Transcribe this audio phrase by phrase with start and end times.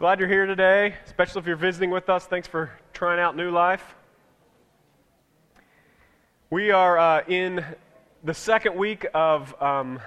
[0.00, 2.24] Glad you're here today, especially if you're visiting with us.
[2.24, 3.84] Thanks for trying out New Life.
[6.48, 7.62] We are uh, in
[8.24, 10.00] the second week of um,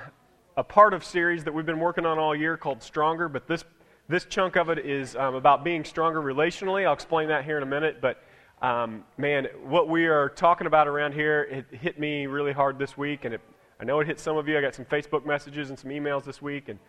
[0.57, 3.65] a part of series that we've been working on all year called Stronger, but this,
[4.07, 6.87] this chunk of it is um, about being stronger relationally.
[6.87, 8.23] I'll explain that here in a minute, but
[8.63, 12.97] um, man, what we are talking about around here, it hit me really hard this
[12.97, 13.41] week, and it,
[13.79, 14.57] I know it hit some of you.
[14.57, 16.79] I got some Facebook messages and some emails this week, and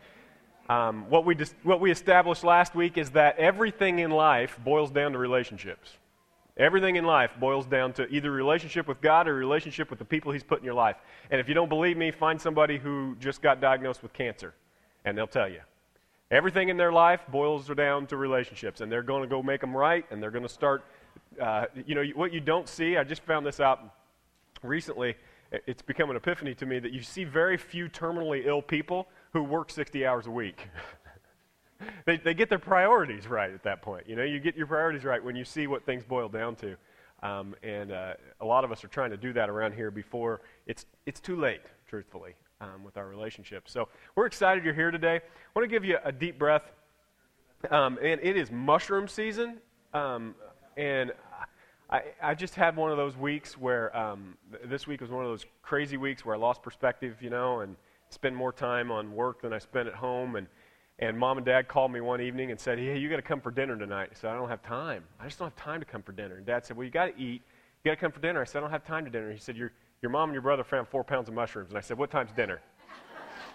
[0.68, 4.90] um, what, we dis- what we established last week is that everything in life boils
[4.90, 5.96] down to relationships.
[6.56, 10.30] Everything in life boils down to either relationship with God or relationship with the people
[10.32, 10.96] He's put in your life.
[11.30, 14.54] And if you don't believe me, find somebody who just got diagnosed with cancer,
[15.04, 15.60] and they'll tell you.
[16.30, 19.76] Everything in their life boils down to relationships, and they're going to go make them
[19.76, 20.84] right, and they're going to start.
[21.40, 23.80] Uh, you know, what you don't see, I just found this out
[24.62, 25.16] recently.
[25.66, 29.42] It's become an epiphany to me that you see very few terminally ill people who
[29.42, 30.68] work 60 hours a week.
[32.06, 34.08] they, they get their priorities right at that point.
[34.08, 36.76] You know, you get your priorities right when you see what things boil down to.
[37.22, 40.40] Um, and uh, a lot of us are trying to do that around here before
[40.66, 43.68] it's, it's too late, truthfully, um, with our relationship.
[43.68, 45.16] So we're excited you're here today.
[45.16, 46.70] I want to give you a deep breath.
[47.70, 49.56] Um, and it is mushroom season.
[49.94, 50.36] Um,
[50.76, 51.12] and
[51.90, 55.30] I, I, just had one of those weeks where um, this week was one of
[55.30, 57.76] those crazy weeks where I lost perspective, you know, and
[58.14, 60.36] spend more time on work than I spent at home.
[60.36, 60.46] And,
[60.98, 63.40] and mom and dad called me one evening and said, Hey, you got to come
[63.40, 64.10] for dinner tonight.
[64.12, 65.04] I said, I don't have time.
[65.20, 66.36] I just don't have time to come for dinner.
[66.36, 67.42] And dad said, Well, you got to eat.
[67.82, 68.40] You got to come for dinner.
[68.40, 69.30] I said, I don't have time to dinner.
[69.30, 71.70] He said, your, your mom and your brother found four pounds of mushrooms.
[71.70, 72.60] And I said, What time's dinner?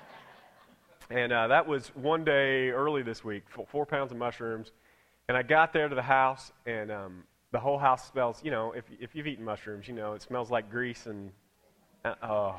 [1.10, 4.72] and uh, that was one day early this week, four, four, pounds of mushrooms.
[5.28, 8.72] And I got there to the house, and um, the whole house smells, you know,
[8.74, 11.32] if, if you've eaten mushrooms, you know, it smells like grease and,
[12.04, 12.56] uh, oh,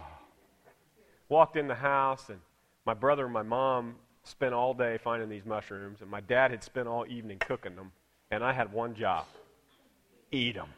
[1.31, 2.39] walked in the house, and
[2.85, 6.63] my brother and my mom spent all day finding these mushrooms, and my dad had
[6.63, 7.93] spent all evening cooking them,
[8.31, 9.25] and I had one job
[10.31, 10.69] eat them.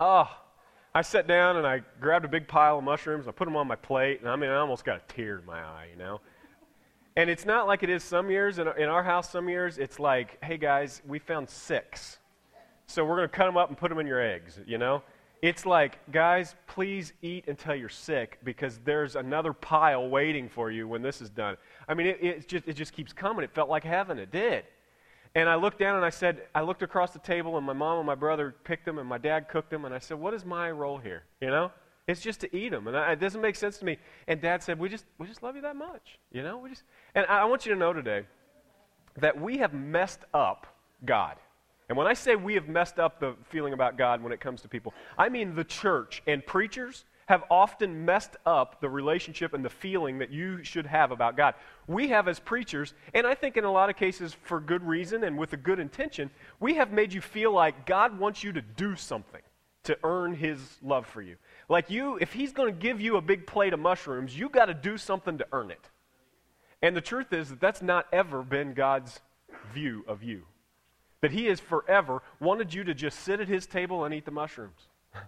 [0.00, 0.40] Oh, ah,
[0.94, 3.26] I sat down and I grabbed a big pile of mushrooms.
[3.26, 5.46] I put them on my plate, and I mean, I almost got a tear in
[5.46, 6.20] my eye, you know.
[7.16, 8.58] And it's not like it is some years.
[8.58, 12.18] In, in our house, some years, it's like, hey guys, we found six.
[12.86, 15.02] So we're going to cut them up and put them in your eggs, you know?
[15.44, 20.88] It's like, guys, please eat until you're sick because there's another pile waiting for you
[20.88, 21.58] when this is done.
[21.86, 23.44] I mean, it, it, just, it just keeps coming.
[23.44, 24.18] It felt like heaven.
[24.18, 24.64] It did.
[25.34, 27.98] And I looked down and I said, I looked across the table and my mom
[27.98, 29.84] and my brother picked them and my dad cooked them.
[29.84, 31.24] And I said, what is my role here?
[31.42, 31.70] You know?
[32.08, 32.86] It's just to eat them.
[32.88, 33.98] And I, it doesn't make sense to me.
[34.26, 36.18] And dad said, we just, we just love you that much.
[36.32, 36.56] You know?
[36.56, 36.84] We just,
[37.14, 38.22] and I, I want you to know today
[39.18, 41.36] that we have messed up God.
[41.88, 44.62] And when I say we have messed up the feeling about God when it comes
[44.62, 49.64] to people, I mean the church and preachers have often messed up the relationship and
[49.64, 51.54] the feeling that you should have about God.
[51.86, 55.24] We have, as preachers, and I think in a lot of cases for good reason
[55.24, 56.30] and with a good intention,
[56.60, 59.40] we have made you feel like God wants you to do something
[59.84, 61.36] to earn his love for you.
[61.68, 64.66] Like you, if he's going to give you a big plate of mushrooms, you've got
[64.66, 65.90] to do something to earn it.
[66.82, 69.20] And the truth is that that's not ever been God's
[69.72, 70.42] view of you
[71.24, 74.30] that He has forever wanted you to just sit at His table and eat the
[74.30, 74.88] mushrooms.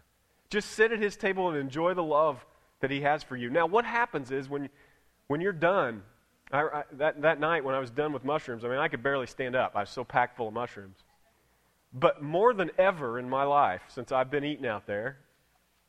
[0.50, 2.44] just sit at His table and enjoy the love
[2.80, 3.48] that He has for you.
[3.48, 4.68] Now, what happens is when,
[5.28, 6.02] when you're done,
[6.52, 9.02] I, I, that, that night when I was done with mushrooms, I mean, I could
[9.02, 9.72] barely stand up.
[9.74, 10.98] I was so packed full of mushrooms.
[11.94, 15.16] But more than ever in my life, since I've been eating out there,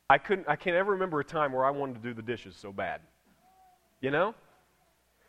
[0.10, 2.56] I, couldn't, I can't ever remember a time where I wanted to do the dishes
[2.56, 3.02] so bad.
[4.00, 4.36] You know?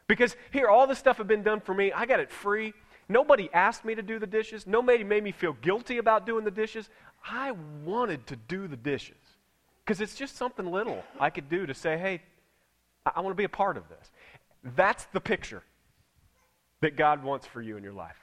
[0.06, 1.90] Because here, all this stuff had been done for me.
[1.90, 2.74] I got it free.
[3.08, 4.66] Nobody asked me to do the dishes.
[4.66, 6.90] Nobody made me feel guilty about doing the dishes.
[7.24, 7.52] I
[7.84, 9.16] wanted to do the dishes
[9.84, 12.22] because it's just something little I could do to say, hey,
[13.06, 14.10] I, I want to be a part of this.
[14.76, 15.62] That's the picture
[16.80, 18.16] that God wants for you in your life.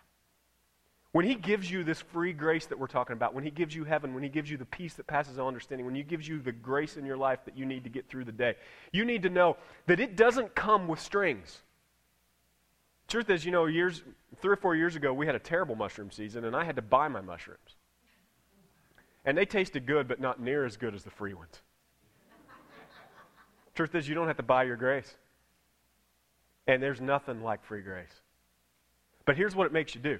[1.12, 3.86] When He gives you this free grace that we're talking about, when He gives you
[3.86, 6.40] heaven, when He gives you the peace that passes all understanding, when He gives you
[6.40, 8.56] the grace in your life that you need to get through the day,
[8.92, 9.56] you need to know
[9.88, 11.62] that it doesn't come with strings.
[13.08, 14.04] Truth is, you know, years,
[14.42, 16.82] three or four years ago, we had a terrible mushroom season, and I had to
[16.82, 17.76] buy my mushrooms.
[19.26, 21.62] And they tasted good, but not near as good as the free ones.
[23.76, 25.16] Truth is, you don't have to buy your grace.
[26.68, 28.22] And there's nothing like free grace.
[29.26, 30.20] But here's what it makes you do.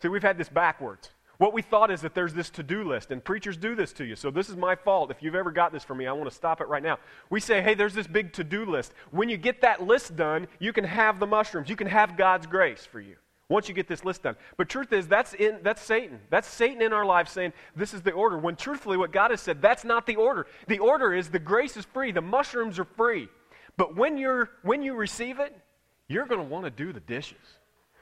[0.00, 1.10] See, we've had this backwards.
[1.38, 4.04] What we thought is that there's this to do list, and preachers do this to
[4.04, 4.16] you.
[4.16, 5.10] So this is my fault.
[5.10, 6.98] If you've ever got this from me, I want to stop it right now.
[7.28, 8.92] We say, hey, there's this big to do list.
[9.10, 11.68] When you get that list done, you can have the mushrooms.
[11.68, 13.16] You can have God's grace for you
[13.48, 14.36] once you get this list done.
[14.56, 16.20] But truth is, that's, in, that's Satan.
[16.30, 18.38] That's Satan in our life saying, this is the order.
[18.38, 20.46] When truthfully, what God has said, that's not the order.
[20.68, 23.28] The order is the grace is free, the mushrooms are free.
[23.76, 25.54] But when, you're, when you receive it,
[26.08, 27.36] you're going to want to do the dishes.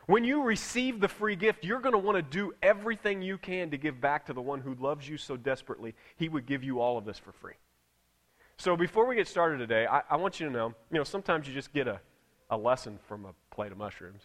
[0.06, 3.70] When you receive the free gift, you're going to want to do everything you can
[3.70, 6.80] to give back to the one who loves you so desperately, he would give you
[6.80, 7.54] all of this for free.
[8.58, 11.48] So before we get started today, I, I want you to know, you know, sometimes
[11.48, 12.00] you just get a,
[12.50, 14.22] a lesson from a plate of mushrooms.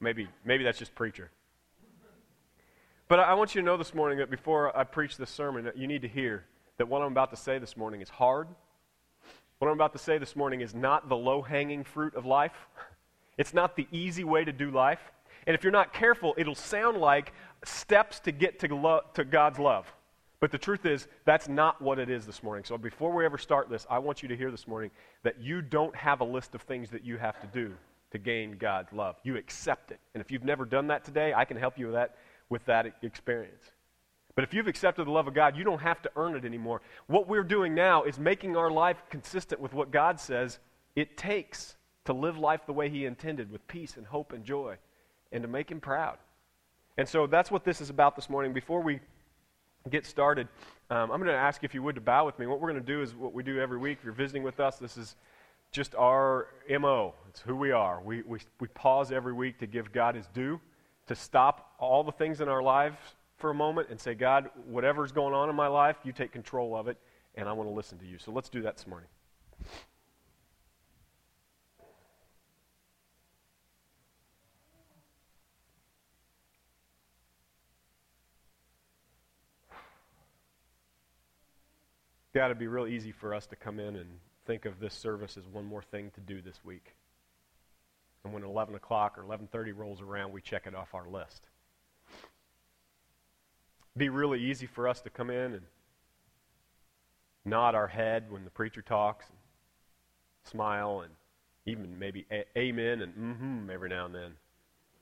[0.00, 1.30] Maybe, maybe that's just preacher.
[3.06, 5.86] But I want you to know this morning that before I preach this sermon, you
[5.86, 6.44] need to hear
[6.78, 8.48] that what I'm about to say this morning is hard.
[9.58, 12.66] What I'm about to say this morning is not the low hanging fruit of life.
[13.36, 15.00] It's not the easy way to do life.
[15.46, 17.32] And if you're not careful, it'll sound like
[17.64, 19.92] steps to get to, lo- to God's love.
[20.40, 22.64] But the truth is, that's not what it is this morning.
[22.64, 24.90] So before we ever start this, I want you to hear this morning
[25.22, 27.74] that you don't have a list of things that you have to do
[28.10, 29.16] to gain God's love.
[29.22, 30.00] You accept it.
[30.14, 32.16] And if you've never done that today, I can help you with that,
[32.48, 33.72] with that experience.
[34.34, 36.82] But if you've accepted the love of God, you don't have to earn it anymore.
[37.06, 40.58] What we're doing now is making our life consistent with what God says
[40.96, 44.76] it takes to live life the way He intended, with peace and hope and joy,
[45.32, 46.18] and to make Him proud.
[46.96, 48.52] And so that's what this is about this morning.
[48.52, 49.00] Before we
[49.90, 50.48] get started,
[50.90, 52.46] um, I'm going to ask if you would to bow with me.
[52.46, 53.98] What we're going to do is what we do every week.
[53.98, 55.16] If you're visiting with us, this is
[55.72, 57.14] just our MO.
[57.28, 58.00] It's who we are.
[58.00, 60.60] We, we, we pause every week to give God his due,
[61.08, 62.96] to stop all the things in our lives
[63.38, 66.76] for a moment and say, God, whatever's going on in my life, you take control
[66.76, 66.96] of it,
[67.34, 68.18] and I want to listen to you.
[68.18, 69.08] So let's do that this morning.
[82.34, 84.10] Got to be real easy for us to come in and
[84.44, 86.96] think of this service as one more thing to do this week.
[88.24, 91.48] And when 11 o'clock or 11.30 rolls around, we check it off our list.
[93.94, 95.62] It'd Be really easy for us to come in and
[97.44, 99.38] nod our head when the preacher talks, and
[100.50, 101.12] smile, and
[101.66, 104.32] even maybe a- amen and mm-hmm every now and then,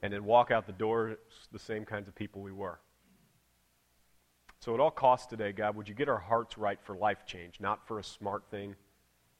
[0.02, 1.16] and then walk out the door
[1.52, 2.78] the same kinds of people we were.
[4.62, 7.58] So, at all costs today, God, would you get our hearts right for life change,
[7.58, 8.76] not for a smart thing,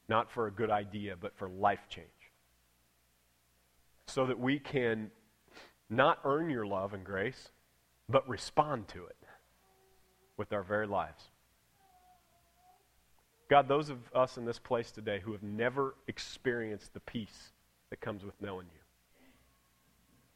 [0.08, 2.08] not for a good idea, but for life change?
[4.08, 5.12] So that we can
[5.88, 7.50] not earn your love and grace,
[8.08, 9.16] but respond to it
[10.36, 11.22] with our very lives.
[13.48, 17.52] God, those of us in this place today who have never experienced the peace
[17.90, 18.80] that comes with knowing you,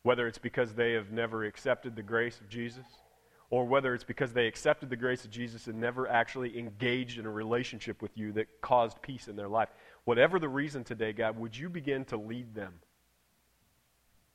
[0.04, 2.86] whether it's because they have never accepted the grace of Jesus
[3.50, 7.26] or whether it's because they accepted the grace of Jesus and never actually engaged in
[7.26, 9.68] a relationship with you that caused peace in their life.
[10.04, 12.74] Whatever the reason today, God, would you begin to lead them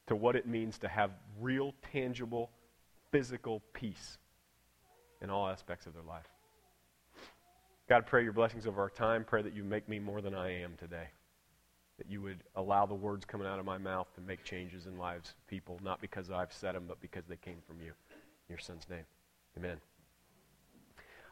[0.08, 2.52] to what it means to have real, tangible,
[3.12, 4.18] physical peace
[5.22, 6.28] in all aspects of their life?
[7.90, 9.25] God, pray your blessings over our time.
[9.25, 11.08] Pray that you make me more than I am today.
[11.98, 14.98] That you would allow the words coming out of my mouth to make changes in
[14.98, 17.92] lives of people, not because I've said them, but because they came from you
[18.51, 19.06] your son's name.
[19.57, 19.77] Amen.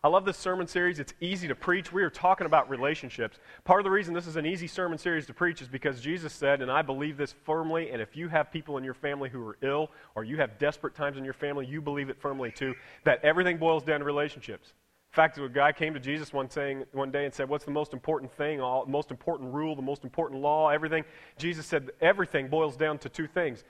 [0.01, 0.99] I love this sermon series.
[0.99, 1.91] It's easy to preach.
[1.91, 3.37] We are talking about relationships.
[3.65, 6.31] Part of the reason this is an easy sermon series to preach is because Jesus
[6.31, 9.45] said, and I believe this firmly, and if you have people in your family who
[9.45, 12.73] are ill or you have desperate times in your family, you believe it firmly too,
[13.03, 14.73] that everything boils down to relationships.
[15.11, 17.71] In fact, a guy came to Jesus one, saying, one day and said, What's the
[17.71, 21.03] most important thing, all, most important rule, the most important law, everything?
[21.37, 23.63] Jesus said, Everything boils down to two things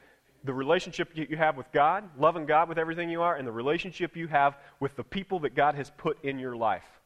[0.43, 4.15] the relationship you have with God, loving God with everything you are, and the relationship
[4.15, 6.99] you have with the people that God has put in your life.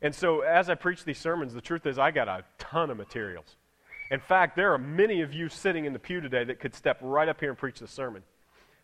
[0.00, 2.96] And so, as I preach these sermons, the truth is, I got a ton of
[2.96, 3.56] materials.
[4.10, 6.98] In fact, there are many of you sitting in the pew today that could step
[7.00, 8.22] right up here and preach the sermon.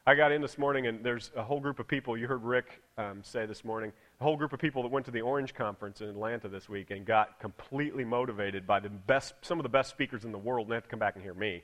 [0.07, 2.17] I got in this morning, and there's a whole group of people.
[2.17, 5.13] You heard Rick um, say this morning, a whole group of people that went to
[5.13, 9.59] the Orange Conference in Atlanta this week and got completely motivated by the best, some
[9.59, 11.35] of the best speakers in the world, and they have to come back and hear
[11.35, 11.63] me.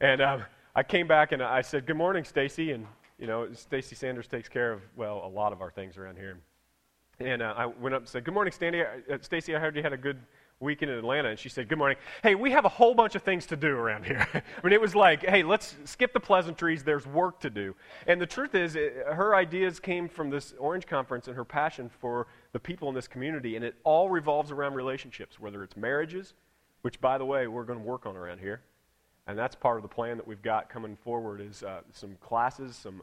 [0.00, 2.86] And um, I came back and I said, "Good morning, Stacy." And
[3.18, 6.38] you know, Stacy Sanders takes care of well a lot of our things around here.
[7.20, 9.54] And uh, I went up and said, "Good morning, uh, Stacy.
[9.54, 10.18] I heard you had a good
[10.60, 11.98] weekend in Atlanta." And she said, "Good morning.
[12.22, 14.80] Hey, we have a whole bunch of things to do around here." I mean, it
[14.80, 16.82] was like, "Hey, let's skip the pleasantries.
[16.82, 17.76] There's work to do."
[18.06, 21.90] And the truth is, it, her ideas came from this Orange Conference and her passion
[22.00, 26.32] for the people in this community, and it all revolves around relationships, whether it's marriages,
[26.80, 28.62] which, by the way, we're going to work on around here
[29.26, 32.76] and that's part of the plan that we've got coming forward is uh, some classes,
[32.76, 33.02] some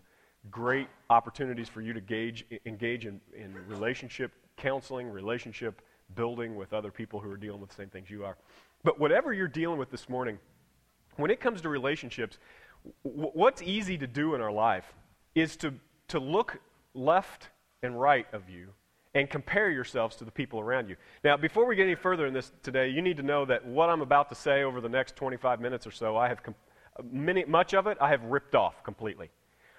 [0.51, 5.81] great opportunities for you to gauge, engage in, in relationship counseling, relationship
[6.15, 8.37] building with other people who are dealing with the same things you are.
[8.83, 10.39] But whatever you're dealing with this morning,
[11.15, 12.37] when it comes to relationships,
[13.03, 14.93] w- what's easy to do in our life
[15.35, 15.73] is to,
[16.09, 16.59] to look
[16.93, 17.49] left
[17.83, 18.69] and right of you
[19.15, 20.95] and compare yourselves to the people around you.
[21.23, 23.89] Now, before we get any further in this today, you need to know that what
[23.89, 26.55] I'm about to say over the next 25 minutes or so, I have com-
[27.11, 29.29] many, much of it I have ripped off completely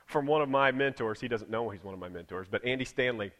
[0.06, 1.20] from one of my mentors.
[1.20, 3.30] He doesn't know he's one of my mentors, but Andy Stanley,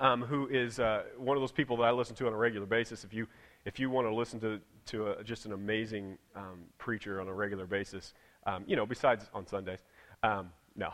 [0.00, 2.66] um, who is uh, one of those people that I listen to on a regular
[2.66, 3.04] basis.
[3.04, 3.26] If you,
[3.66, 7.34] if you want to listen to, to a, just an amazing um, preacher on a
[7.34, 8.14] regular basis,
[8.46, 9.80] um, you know, besides on Sundays,
[10.22, 10.90] um, no,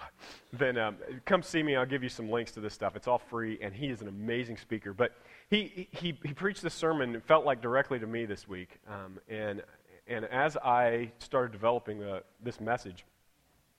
[0.53, 1.77] then um, come see me.
[1.77, 2.97] I'll give you some links to this stuff.
[2.97, 4.93] It's all free, and he is an amazing speaker.
[4.93, 5.13] But
[5.51, 8.79] he, he, he preached this sermon, it felt like directly to me this week.
[8.89, 9.63] Um, and,
[10.07, 13.05] and as I started developing the, this message,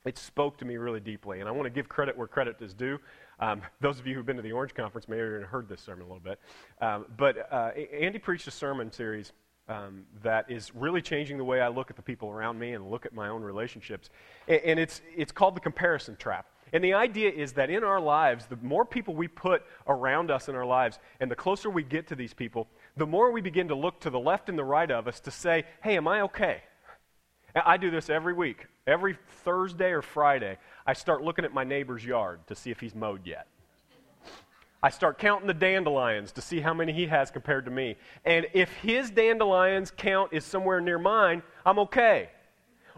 [0.06, 1.42] it spoke to me really deeply.
[1.42, 3.00] And I want to give credit where credit is due.
[3.40, 6.06] Um, those of you who've been to the Orange Conference may have heard this sermon
[6.06, 6.40] a little bit.
[6.82, 9.34] Um, but uh, Andy preached a sermon series
[9.70, 12.90] um, that is really changing the way I look at the people around me and
[12.90, 14.10] look at my own relationships.
[14.48, 16.48] And, and it's, it's called the comparison trap.
[16.74, 20.50] And the idea is that in our lives, the more people we put around us
[20.50, 23.68] in our lives, and the closer we get to these people, the more we begin
[23.70, 26.22] to look to the left and the right of us to say, hey, am I
[26.22, 26.62] okay?
[27.56, 28.68] I do this every week.
[28.86, 32.96] Every Thursday or Friday, I start looking at my neighbor's yard to see if he's
[32.96, 33.48] mowed yet.
[34.82, 37.98] I start counting the dandelions to see how many he has compared to me.
[38.24, 42.30] And if his dandelions count is somewhere near mine, I'm okay.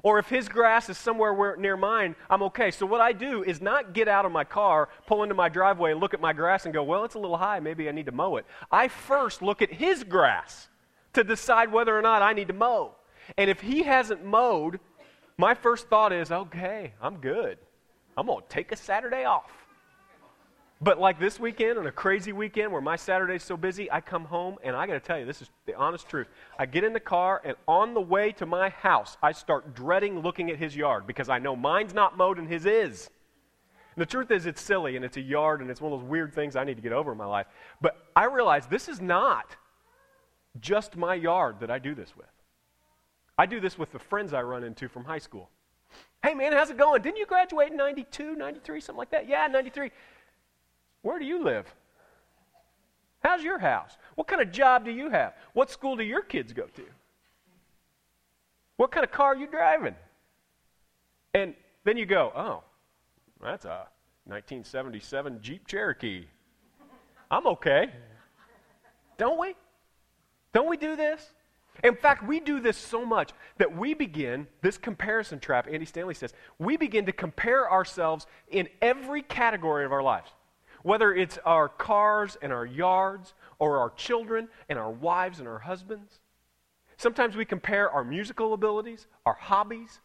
[0.03, 2.71] Or if his grass is somewhere near mine, I'm okay.
[2.71, 5.91] So what I do is not get out of my car, pull into my driveway,
[5.91, 7.59] and look at my grass and go, well, it's a little high.
[7.59, 8.45] Maybe I need to mow it.
[8.71, 10.69] I first look at his grass
[11.13, 12.95] to decide whether or not I need to mow.
[13.37, 14.79] And if he hasn't mowed,
[15.37, 17.57] my first thought is, okay, I'm good.
[18.17, 19.51] I'm going to take a Saturday off.
[20.83, 24.25] But like this weekend, on a crazy weekend where my Saturday's so busy, I come
[24.25, 26.27] home and I got to tell you, this is the honest truth.
[26.57, 30.21] I get in the car and on the way to my house, I start dreading
[30.21, 33.11] looking at his yard because I know mine's not mowed and his is.
[33.95, 36.09] And the truth is, it's silly and it's a yard and it's one of those
[36.09, 37.45] weird things I need to get over in my life.
[37.79, 39.55] But I realize this is not
[40.59, 42.25] just my yard that I do this with.
[43.37, 45.49] I do this with the friends I run into from high school.
[46.23, 47.01] Hey man, how's it going?
[47.01, 49.27] Didn't you graduate in 92, 93, something like that?
[49.27, 49.91] Yeah, 93.
[51.01, 51.73] Where do you live?
[53.23, 53.97] How's your house?
[54.15, 55.33] What kind of job do you have?
[55.53, 56.83] What school do your kids go to?
[58.77, 59.95] What kind of car are you driving?
[61.33, 61.53] And
[61.83, 62.63] then you go, oh,
[63.41, 63.87] that's a
[64.25, 66.25] 1977 Jeep Cherokee.
[67.29, 67.89] I'm okay.
[69.17, 69.55] Don't we?
[70.53, 71.33] Don't we do this?
[71.83, 76.13] In fact, we do this so much that we begin, this comparison trap, Andy Stanley
[76.13, 80.29] says, we begin to compare ourselves in every category of our lives.
[80.83, 85.59] Whether it's our cars and our yards, or our children and our wives and our
[85.59, 86.19] husbands.
[86.97, 89.99] Sometimes we compare our musical abilities, our hobbies.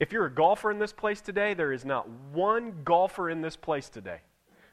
[0.00, 3.56] If you're a golfer in this place today, there is not one golfer in this
[3.56, 4.20] place today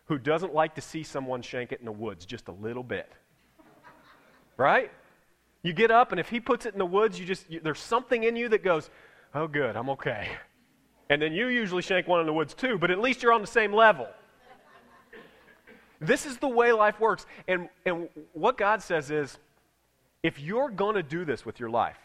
[0.06, 3.12] who doesn't like to see someone shank it in the woods just a little bit.
[4.56, 4.92] Right?
[5.62, 7.80] You get up, and if he puts it in the woods, you just, you, there's
[7.80, 8.90] something in you that goes,
[9.36, 10.30] oh, good, I'm okay.
[11.10, 13.42] And then you usually shank one in the woods too, but at least you're on
[13.42, 14.08] the same level.
[16.02, 17.26] This is the way life works.
[17.48, 19.38] And, and what God says is
[20.24, 21.98] if you're going to do this with your life,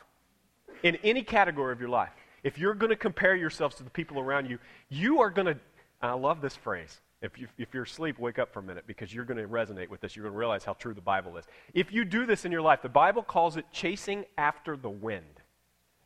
[0.83, 2.11] in any category of your life,
[2.45, 4.59] if you're going to compare yourselves to the people around you,
[4.91, 5.57] you are going to,
[6.03, 7.01] I love this phrase.
[7.23, 9.89] If, you, if you're asleep, wake up for a minute because you're going to resonate
[9.89, 10.15] with this.
[10.15, 11.47] You're going to realize how true the Bible is.
[11.73, 15.25] If you do this in your life, the Bible calls it chasing after the wind.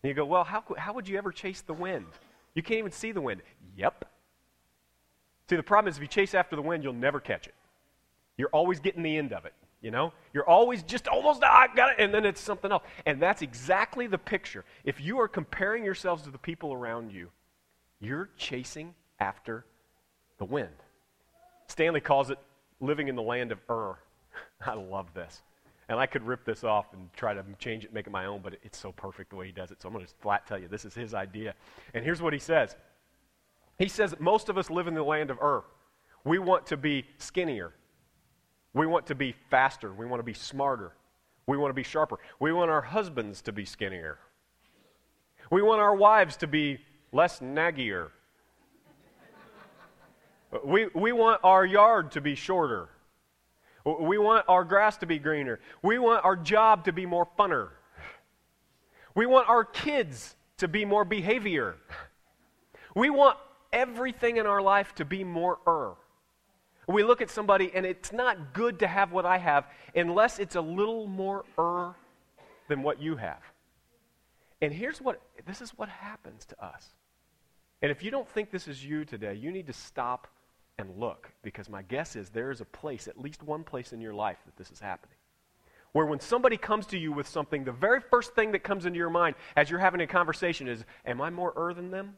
[0.03, 2.07] And you go, well, how, how would you ever chase the wind?
[2.55, 3.43] You can't even see the wind.
[3.77, 4.05] Yep.
[5.51, 7.55] See, the problem is if you chase after the wind, you'll never catch it.
[8.41, 10.15] You're always getting the end of it, you know?
[10.33, 12.83] You're always just almost, ah, I got it, and then it's something else.
[13.05, 14.65] And that's exactly the picture.
[14.83, 17.29] If you are comparing yourselves to the people around you,
[18.01, 19.67] you're chasing after
[20.39, 20.73] the wind.
[21.69, 22.39] Stanley calls it
[22.81, 23.99] living in the land of Ur.
[24.67, 25.43] I love this.
[25.91, 28.41] And I could rip this off and try to change it, make it my own,
[28.41, 29.83] but it's so perfect the way he does it.
[29.83, 31.53] So I'm going to flat tell you this is his idea.
[31.93, 32.75] And here's what he says
[33.79, 35.63] He says most of us live in the land of Ur.
[36.25, 37.75] We want to be skinnier.
[38.73, 39.93] We want to be faster.
[39.93, 40.93] We want to be smarter.
[41.47, 42.19] We want to be sharper.
[42.39, 44.19] We want our husbands to be skinnier.
[45.51, 46.79] We want our wives to be
[47.13, 48.11] less naggier.
[50.65, 52.89] We, we want our yard to be shorter.
[53.85, 55.61] We want our grass to be greener.
[55.83, 57.71] We want our job to be more funner.
[59.15, 61.77] We want our kids to be more behavior.
[62.95, 63.39] We want
[63.73, 65.95] everything in our life to be more er.
[66.91, 70.57] We look at somebody and it's not good to have what I have unless it's
[70.57, 71.95] a little more er
[72.69, 73.43] than what you have.
[74.61, 76.89] And here's what this is what happens to us.
[77.81, 80.27] And if you don't think this is you today, you need to stop
[80.79, 84.01] and look because my guess is there is a place, at least one place in
[84.01, 85.17] your life that this is happening.
[85.93, 88.99] Where when somebody comes to you with something, the very first thing that comes into
[88.99, 92.17] your mind as you're having a conversation is, Am I more er than them?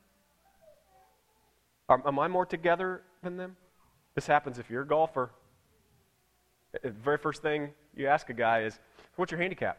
[1.88, 3.57] Am I more together than them?
[4.14, 5.31] This happens if you're a golfer.
[6.83, 8.78] The very first thing you ask a guy is,
[9.16, 9.78] What's your handicap?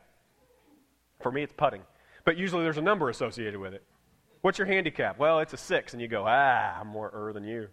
[1.21, 1.81] For me, it's putting.
[2.25, 3.83] But usually there's a number associated with it.
[4.41, 5.17] What's your handicap?
[5.17, 5.93] Well, it's a six.
[5.93, 7.67] And you go, Ah, I'm more er than you.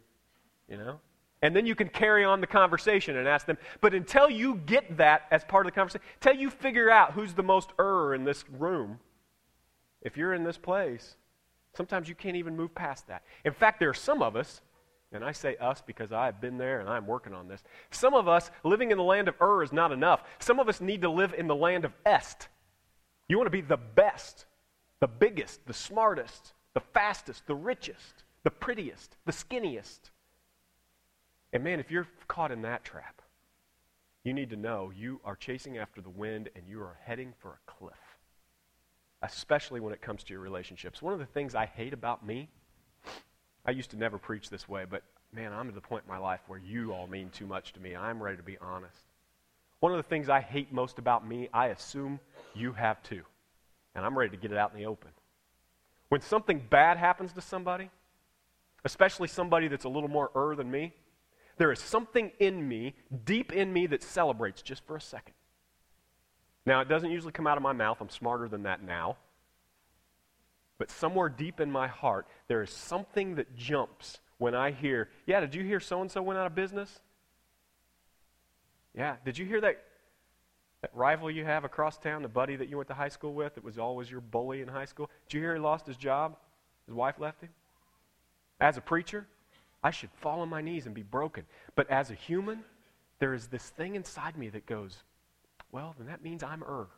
[0.69, 1.01] You know?
[1.43, 3.59] And then you can carry on the conversation and ask them.
[3.81, 7.33] But until you get that as part of the conversation, until you figure out who's
[7.33, 8.99] the most er in this room,
[10.03, 11.17] if you're in this place,
[11.75, 13.23] sometimes you can't even move past that.
[13.45, 14.61] In fact, there are some of us,
[15.13, 17.63] and I say us because I've been there and I'm working on this.
[17.91, 20.23] Some of us living in the land of Ur is not enough.
[20.39, 22.49] Some of us need to live in the land of Est.
[23.29, 24.47] You want to be the best,
[25.01, 30.11] the biggest, the smartest, the fastest, the richest, the prettiest, the skinniest.
[31.53, 33.23] And man, if you're caught in that trap,
[34.23, 37.51] you need to know you are chasing after the wind and you are heading for
[37.51, 38.19] a cliff,
[39.23, 41.03] especially when it comes to your relationships.
[41.03, 42.49] One of the things I hate about me,
[43.71, 46.19] I used to never preach this way, but man, I'm at the point in my
[46.19, 47.95] life where you all mean too much to me.
[47.95, 48.99] I'm ready to be honest.
[49.79, 52.19] One of the things I hate most about me, I assume
[52.53, 53.23] you have too.
[53.95, 55.11] And I'm ready to get it out in the open.
[56.09, 57.91] When something bad happens to somebody,
[58.85, 60.93] especially somebody that's a little more er than me,
[61.57, 65.35] there is something in me, deep in me, that celebrates just for a second.
[66.67, 67.99] Now, it doesn't usually come out of my mouth.
[68.01, 69.17] I'm smarter than that now.
[70.81, 75.41] But somewhere deep in my heart, there is something that jumps when I hear, yeah,
[75.41, 77.01] did you hear so and so went out of business?
[78.95, 79.83] Yeah, did you hear that,
[80.81, 83.57] that rival you have across town, the buddy that you went to high school with
[83.57, 85.11] that was always your bully in high school?
[85.29, 86.39] Did you hear he lost his job?
[86.87, 87.51] His wife left him?
[88.59, 89.27] As a preacher,
[89.85, 91.45] I should fall on my knees and be broken.
[91.75, 92.65] But as a human,
[93.19, 94.97] there is this thing inside me that goes,
[95.73, 96.89] well, then that means I'm er.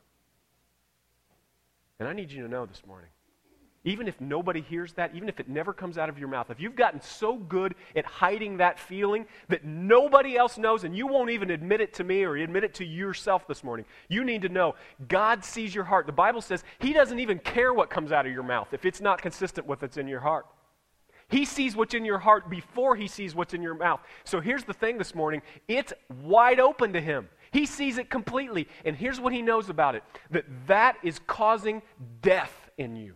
[1.99, 3.11] And I need you to know this morning,
[3.85, 6.61] even if nobody hears that, even if it never comes out of your mouth, if
[6.61, 11.31] you've gotten so good at hiding that feeling that nobody else knows and you won't
[11.31, 14.49] even admit it to me or admit it to yourself this morning, you need to
[14.49, 14.77] know
[15.09, 16.07] God sees your heart.
[16.07, 19.01] The Bible says He doesn't even care what comes out of your mouth if it's
[19.01, 20.47] not consistent with what's in your heart.
[21.29, 24.01] He sees what's in your heart before he sees what's in your mouth.
[24.23, 27.29] So here's the thing this morning it's wide open to him.
[27.53, 28.69] He sees it completely.
[28.85, 31.83] And here's what he knows about it that that is causing
[32.21, 33.15] death in you.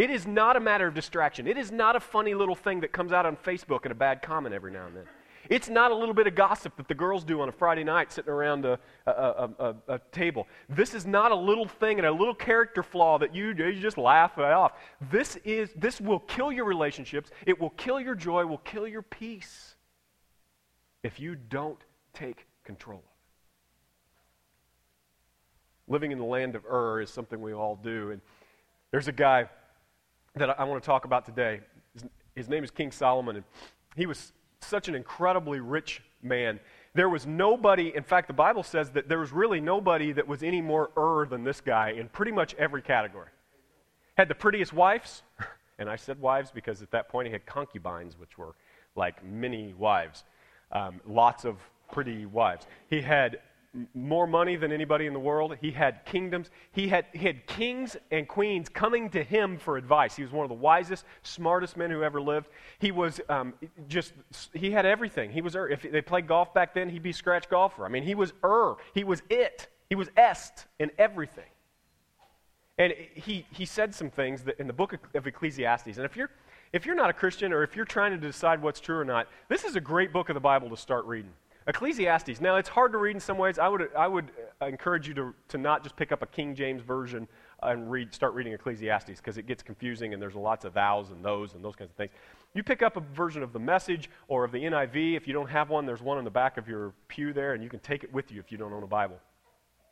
[0.00, 1.46] It is not a matter of distraction.
[1.46, 4.22] It is not a funny little thing that comes out on Facebook and a bad
[4.22, 5.04] comment every now and then.
[5.50, 8.10] It's not a little bit of gossip that the girls do on a Friday night
[8.10, 10.48] sitting around a, a, a, a, table.
[10.70, 13.98] This is not a little thing and a little character flaw that you, you just
[13.98, 14.72] laugh it off.
[15.10, 17.30] This, is, this will kill your relationships.
[17.44, 19.74] It will kill your joy, will kill your peace
[21.02, 21.84] if you don't
[22.14, 23.10] take control of it.
[25.92, 28.12] Living in the land of Ur is something we all do.
[28.12, 28.22] And
[28.92, 29.50] there's a guy
[30.34, 31.60] that I want to talk about today.
[31.94, 33.36] His, his name is King Solomon.
[33.36, 33.44] And
[33.96, 36.60] he was such an incredibly rich man.
[36.94, 40.42] There was nobody, in fact, the Bible says that there was really nobody that was
[40.42, 43.28] any more er than this guy in pretty much every category.
[44.16, 45.22] Had the prettiest wives,
[45.78, 48.54] and I said wives because at that point he had concubines, which were
[48.96, 50.24] like mini wives,
[50.72, 51.56] um, lots of
[51.92, 52.66] pretty wives.
[52.88, 53.40] He had
[53.94, 55.56] more money than anybody in the world.
[55.60, 56.50] He had kingdoms.
[56.72, 60.16] He had, he had kings and queens coming to him for advice.
[60.16, 62.48] He was one of the wisest, smartest men who ever lived.
[62.78, 63.54] He was um,
[63.88, 64.12] just,
[64.52, 65.30] he had everything.
[65.30, 67.84] He was, er, if they played golf back then, he'd be scratch golfer.
[67.84, 68.76] I mean, he was er.
[68.92, 69.68] He was it.
[69.88, 71.44] He was est in everything.
[72.78, 75.96] And he, he said some things in the book of Ecclesiastes.
[75.96, 76.30] And if you're,
[76.72, 79.28] if you're not a Christian or if you're trying to decide what's true or not,
[79.48, 81.32] this is a great book of the Bible to start reading.
[81.70, 82.40] Ecclesiastes.
[82.40, 83.60] Now, it's hard to read in some ways.
[83.60, 86.82] I would, I would encourage you to, to not just pick up a King James
[86.82, 87.28] version
[87.62, 91.24] and read, start reading Ecclesiastes because it gets confusing and there's lots of thous and
[91.24, 92.10] those and those kinds of things.
[92.54, 95.16] You pick up a version of the message or of the NIV.
[95.16, 97.62] If you don't have one, there's one in the back of your pew there, and
[97.62, 99.18] you can take it with you if you don't own a Bible.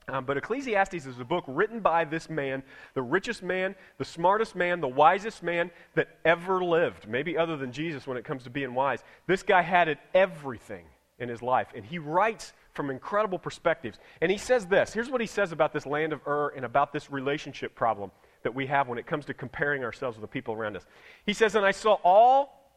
[0.09, 2.65] Um, but Ecclesiastes is a book written by this man,
[2.95, 7.71] the richest man, the smartest man, the wisest man that ever lived, maybe other than
[7.71, 9.05] Jesus when it comes to being wise.
[9.29, 10.85] This guy had it everything
[11.19, 11.69] in his life.
[11.75, 13.99] And he writes from incredible perspectives.
[14.21, 16.93] And he says this here's what he says about this land of Ur and about
[16.93, 18.11] this relationship problem
[18.43, 20.87] that we have when it comes to comparing ourselves with the people around us.
[21.27, 22.73] He says, And I saw all,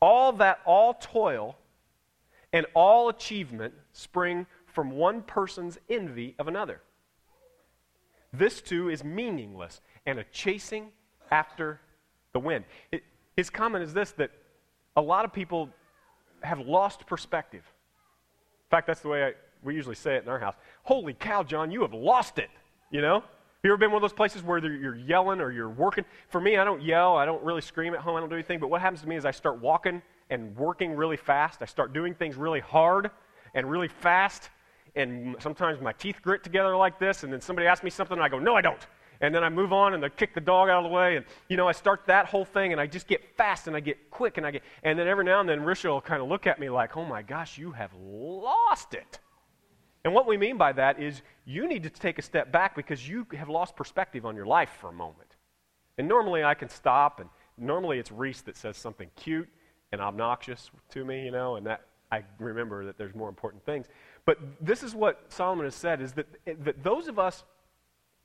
[0.00, 1.56] all that, all toil
[2.52, 6.80] and all achievement spring from one person's envy of another.
[8.32, 10.90] This too is meaningless and a chasing
[11.30, 11.80] after
[12.32, 12.64] the wind.
[12.90, 13.02] It,
[13.36, 14.30] his comment is this that
[14.96, 15.70] a lot of people
[16.44, 17.62] have lost perspective.
[17.64, 20.54] In fact, that's the way I, we usually say it in our house.
[20.82, 22.50] Holy cow, John, you have lost it.
[22.90, 23.20] You know?
[23.20, 26.04] Have You ever been one of those places where you're yelling or you're working?
[26.28, 27.16] For me, I don't yell.
[27.16, 28.16] I don't really scream at home.
[28.16, 28.58] I don't do anything.
[28.58, 31.62] But what happens to me is I start walking and working really fast.
[31.62, 33.10] I start doing things really hard
[33.54, 34.50] and really fast.
[34.96, 37.22] And sometimes my teeth grit together like this.
[37.22, 38.84] And then somebody asks me something and I go, no, I don't.
[39.22, 41.16] And then I move on and I kick the dog out of the way.
[41.16, 43.80] And, you know, I start that whole thing and I just get fast and I
[43.80, 46.28] get quick and I get, and then every now and then Risha will kind of
[46.28, 49.20] look at me like, oh my gosh, you have lost it.
[50.04, 53.08] And what we mean by that is you need to take a step back because
[53.08, 55.36] you have lost perspective on your life for a moment.
[55.98, 59.48] And normally I can stop, and normally it's Reese that says something cute
[59.92, 63.86] and obnoxious to me, you know, and that I remember that there's more important things.
[64.24, 66.26] But this is what Solomon has said is that,
[66.64, 67.44] that those of us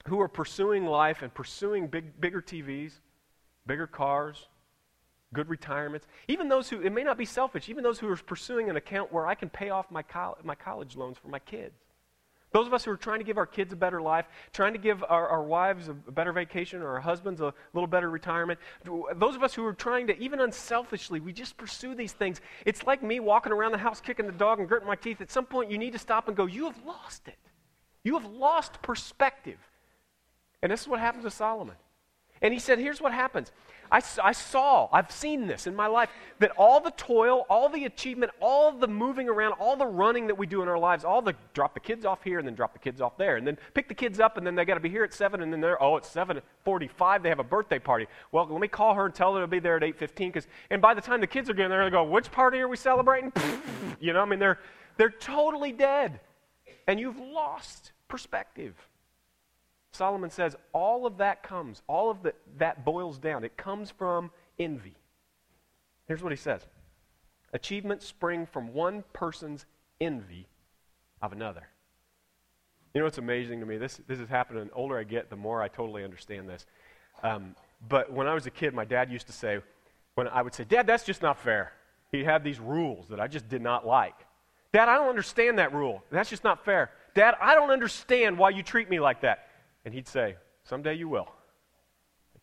[0.05, 2.93] who are pursuing life and pursuing big, bigger TVs,
[3.65, 4.47] bigger cars,
[5.33, 8.69] good retirements, even those who, it may not be selfish, even those who are pursuing
[8.69, 11.75] an account where I can pay off my, col- my college loans for my kids.
[12.51, 14.79] Those of us who are trying to give our kids a better life, trying to
[14.79, 18.57] give our, our wives a better vacation or our husbands a little better retirement,
[19.15, 22.39] those of us who are trying to, even unselfishly, we just pursue these things.
[22.65, 25.19] It's like me walking around the house kicking the dog and gritting my teeth.
[25.19, 27.37] At some point, you need to stop and go, You have lost it.
[28.05, 29.59] You have lost perspective.
[30.61, 31.75] And this is what happens to Solomon.
[32.41, 33.51] And he said, Here's what happens.
[33.91, 37.85] I, I, saw, I've seen this in my life, that all the toil, all the
[37.85, 41.21] achievement, all the moving around, all the running that we do in our lives, all
[41.21, 43.57] the drop the kids off here and then drop the kids off there, and then
[43.73, 45.61] pick the kids up and then they got to be here at 7 and then
[45.61, 48.07] they're, oh, it's 7.45, they have a birthday party.
[48.31, 50.81] Well, let me call her and tell her to be there at 8.15, because, and
[50.81, 53.31] by the time the kids are getting there, they go, which party are we celebrating?
[53.99, 54.59] you know, I mean, they're,
[54.97, 56.19] they're totally dead.
[56.87, 58.75] And you've lost perspective.
[59.91, 63.43] Solomon says all of that comes, all of the, that boils down.
[63.43, 64.95] It comes from envy.
[66.07, 66.65] Here's what he says
[67.53, 69.65] Achievements spring from one person's
[69.99, 70.47] envy
[71.21, 71.67] of another.
[72.93, 73.77] You know what's amazing to me?
[73.77, 76.65] This, this has happened, the older I get, the more I totally understand this.
[77.23, 77.55] Um,
[77.87, 79.59] but when I was a kid, my dad used to say,
[80.15, 81.73] when I would say, Dad, that's just not fair.
[82.11, 84.15] He had these rules that I just did not like.
[84.73, 86.03] Dad, I don't understand that rule.
[86.11, 86.89] That's just not fair.
[87.13, 89.46] Dad, I don't understand why you treat me like that.
[89.87, 91.29] And he'd say, Someday you will.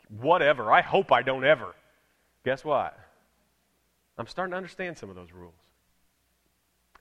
[0.08, 0.72] Whatever.
[0.72, 1.74] I hope I don't ever.
[2.42, 2.98] Guess what?
[4.16, 5.52] I'm starting to understand some of those rules.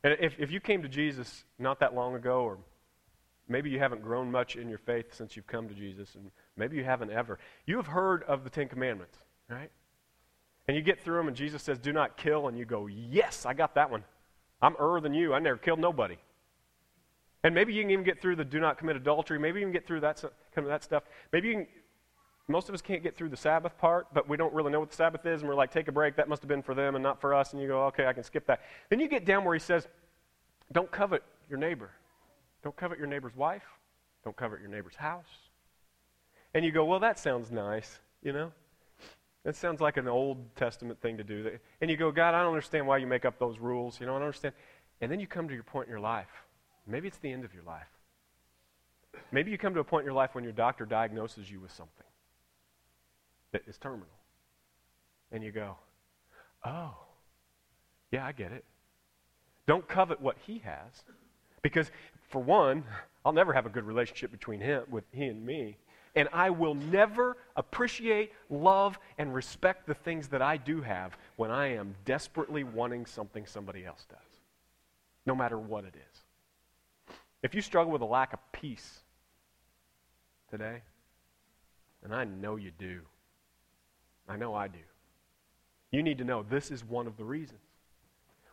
[0.04, 2.58] And if, if you came to Jesus not that long ago, or
[3.48, 6.76] maybe you haven't grown much in your faith since you've come to Jesus, and maybe
[6.76, 9.18] you haven't ever, you have heard of the Ten Commandments,
[9.50, 9.72] right?
[10.68, 13.46] And you get through them, and Jesus says, Do not kill, and you go, Yes,
[13.46, 14.04] I got that one.
[14.62, 15.34] I'm er than you.
[15.34, 16.18] I never killed nobody.
[17.44, 19.38] And maybe you can even get through the do not commit adultery.
[19.38, 21.04] Maybe you can get through that, kind of that stuff.
[21.34, 21.68] Maybe you can,
[22.48, 24.90] most of us can't get through the Sabbath part, but we don't really know what
[24.90, 26.16] the Sabbath is, and we're like, take a break.
[26.16, 27.54] That must have been for them and not for us.
[27.54, 28.62] And you go, okay, I can skip that.
[28.90, 29.88] Then you get down where he says,
[30.72, 31.92] don't covet your neighbor.
[32.64, 33.64] Don't covet your neighbor's wife.
[34.24, 35.28] Don't covet your neighbor's house.
[36.54, 38.52] And you go, well, that sounds nice, you know?
[39.44, 41.58] That sounds like an Old Testament thing to do.
[41.82, 44.00] And you go, God, I don't understand why you make up those rules.
[44.00, 44.54] You know, I don't understand.
[45.02, 46.30] And then you come to your point in your life
[46.86, 47.88] Maybe it's the end of your life.
[49.32, 51.72] Maybe you come to a point in your life when your doctor diagnoses you with
[51.72, 52.06] something
[53.52, 54.08] that is terminal.
[55.32, 55.76] And you go,
[56.66, 56.96] oh,
[58.12, 58.64] yeah, I get it.
[59.66, 61.04] Don't covet what he has.
[61.62, 61.90] Because,
[62.30, 62.84] for one,
[63.26, 65.78] I'll never have a good relationship between him, with he and me.
[66.16, 71.50] And I will never appreciate, love, and respect the things that I do have when
[71.50, 74.40] I am desperately wanting something somebody else does,
[75.26, 76.23] no matter what it is.
[77.44, 79.00] If you struggle with a lack of peace
[80.50, 80.82] today,
[82.02, 83.02] and I know you do,
[84.28, 84.80] I know I do,
[85.92, 87.60] you need to know this is one of the reasons.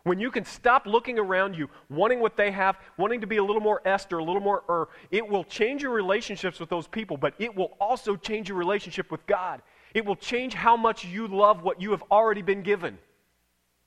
[0.02, 3.44] When you can stop looking around you, wanting what they have, wanting to be a
[3.44, 7.16] little more Esther, a little more Er, it will change your relationships with those people,
[7.16, 9.62] but it will also change your relationship with God.
[9.94, 12.98] It will change how much you love what you have already been given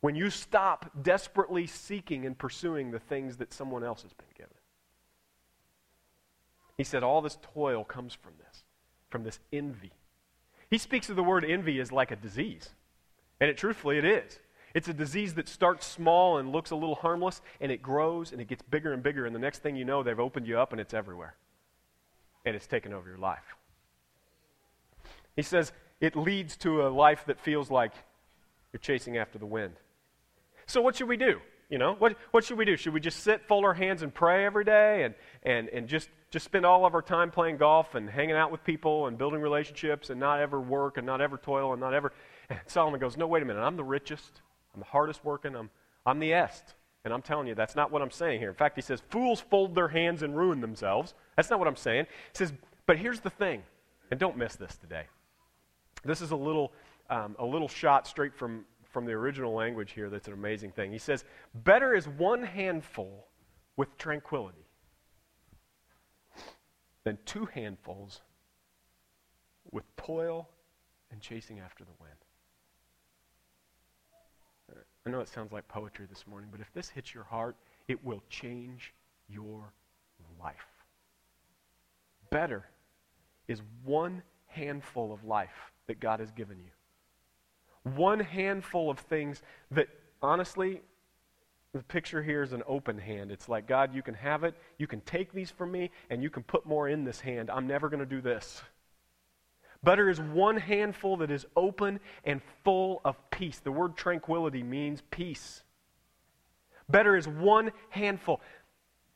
[0.02, 4.54] when you stop desperately seeking and pursuing the things that someone else has been given.
[6.84, 8.65] He said all this toil comes from this,
[9.10, 9.93] from this envy.
[10.69, 12.72] He speaks of the word envy as like a disease.
[13.39, 14.38] And it truthfully it is.
[14.74, 18.41] It's a disease that starts small and looks a little harmless, and it grows and
[18.41, 20.74] it gets bigger and bigger, and the next thing you know, they've opened you up
[20.74, 21.36] and it's everywhere.
[22.46, 23.56] And it's taken over your life.
[25.38, 27.93] He says it leads to a life that feels like
[28.74, 29.76] you're chasing after the wind.
[30.65, 31.39] So, what should we do?
[31.69, 32.76] You know, what, what should we do?
[32.76, 36.10] Should we just sit, fold our hands, and pray every day and, and, and just,
[36.34, 39.39] just spend all of our time playing golf and hanging out with people and building
[39.39, 42.12] relationships and not ever work and not ever toil and not ever.
[42.50, 43.62] And Solomon goes, No, wait a minute.
[43.62, 44.41] I'm the richest.
[44.74, 45.56] I'm the hardest working.
[45.56, 45.69] I'm,
[46.08, 46.74] I'm the est.
[47.06, 48.50] And I'm telling you, that's not what I'm saying here.
[48.50, 51.13] In fact, he says, fools fold their hands and ruin themselves.
[51.36, 52.08] That's not what I'm saying.
[52.32, 52.52] He says,
[52.88, 53.62] but here's the thing,
[54.10, 55.04] and don't miss this today.
[56.04, 56.72] This is a little,
[57.10, 60.91] um, a little shot straight from, from the original language here that's an amazing thing.
[60.93, 63.28] He says, better is one handful
[63.76, 64.62] with tranquility
[67.04, 68.22] than two handfuls
[69.72, 70.50] with toil
[71.12, 72.16] and chasing after the wind.
[75.06, 78.04] I know it sounds like poetry this morning, but if this hits your heart, it
[78.04, 78.94] will change
[79.28, 79.74] your
[80.42, 80.68] life.
[82.30, 82.66] Better
[83.48, 87.92] is one handful of life that God has given you.
[87.96, 89.89] One handful of things that,
[90.22, 90.82] honestly,
[91.74, 93.32] the picture here is an open hand.
[93.32, 94.54] It's like, God, you can have it.
[94.78, 97.50] You can take these from me, and you can put more in this hand.
[97.50, 98.62] I'm never going to do this.
[99.84, 103.60] Better is one handful that is open and full of peace.
[103.60, 105.64] The word tranquility means peace.
[106.88, 108.40] Better is one handful.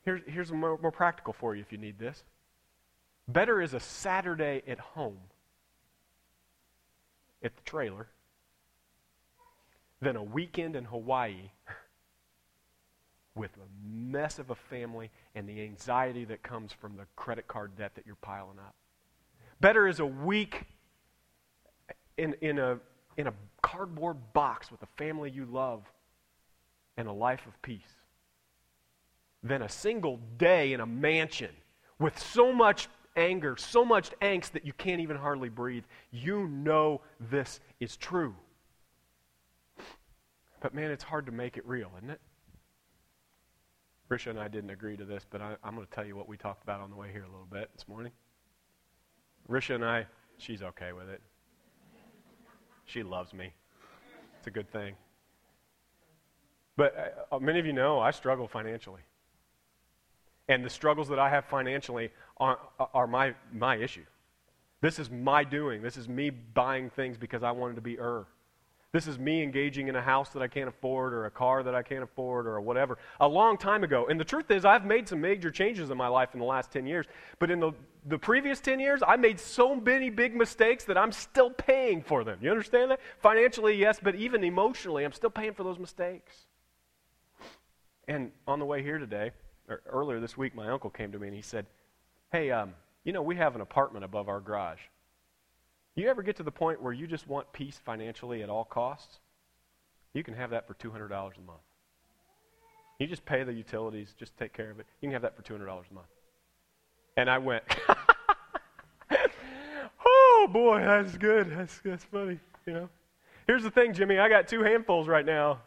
[0.03, 2.23] Here's, here's more, more practical for you if you need this.
[3.27, 5.19] Better is a Saturday at home
[7.43, 8.07] at the trailer
[10.01, 11.51] than a weekend in Hawaii
[13.37, 17.75] with a mess of a family and the anxiety that comes from the credit card
[17.77, 18.75] debt that you're piling up.
[19.61, 20.63] Better is a week
[22.17, 22.79] in, in, a,
[23.15, 25.83] in a cardboard box with a family you love
[26.97, 27.95] and a life of peace
[29.43, 31.51] than a single day in a mansion
[31.99, 35.83] with so much anger, so much angst that you can't even hardly breathe.
[36.11, 38.35] You know this is true.
[40.59, 42.21] But man, it's hard to make it real, isn't it?
[44.09, 46.29] Risha and I didn't agree to this, but I, am going to tell you what
[46.29, 48.11] we talked about on the way here a little bit this morning.
[49.49, 50.05] Risha and I,
[50.37, 51.21] she's okay with it.
[52.85, 53.51] She loves me.
[54.37, 54.95] It's a good thing.
[56.77, 59.01] But uh, uh, many of you know I struggle financially.
[60.47, 62.59] And the struggles that I have financially are,
[62.93, 64.05] are my, my issue.
[64.79, 65.81] This is my doing.
[65.81, 68.25] This is me buying things because I wanted to be er.
[68.93, 71.75] This is me engaging in a house that I can't afford or a car that
[71.75, 72.97] I can't afford or whatever.
[73.19, 74.07] A long time ago.
[74.09, 76.71] And the truth is, I've made some major changes in my life in the last
[76.71, 77.05] 10 years.
[77.37, 77.73] But in the,
[78.05, 82.23] the previous 10 years, I made so many big mistakes that I'm still paying for
[82.23, 82.39] them.
[82.41, 83.01] You understand that?
[83.19, 86.47] Financially, yes, but even emotionally, I'm still paying for those mistakes.
[88.07, 89.31] And on the way here today,
[89.67, 91.65] or earlier this week, my uncle came to me and he said,
[92.31, 92.73] Hey, um,
[93.03, 94.79] you know, we have an apartment above our garage.
[95.97, 99.17] You ever get to the point where you just want peace financially at all costs?
[100.13, 101.59] You can have that for $200 a month.
[102.99, 104.85] You just pay the utilities, just take care of it.
[105.01, 106.05] You can have that for $200 a month.
[107.17, 107.63] And I went,
[110.05, 111.49] oh boy, that's good.
[111.49, 112.89] That's, that's funny, you know.
[113.47, 114.19] Here's the thing, Jimmy.
[114.19, 115.61] I got two handfuls right now.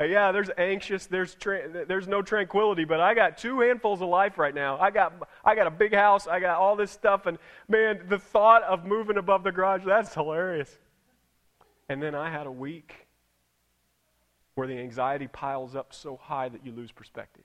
[0.00, 4.08] Uh, yeah, there's anxious, there's, tra- there's no tranquility, but I got two handfuls of
[4.08, 4.78] life right now.
[4.78, 7.36] I got, I got a big house, I got all this stuff, and
[7.68, 10.78] man, the thought of moving above the garage, that's hilarious.
[11.88, 13.08] And then I had a week
[14.54, 17.44] where the anxiety piles up so high that you lose perspective.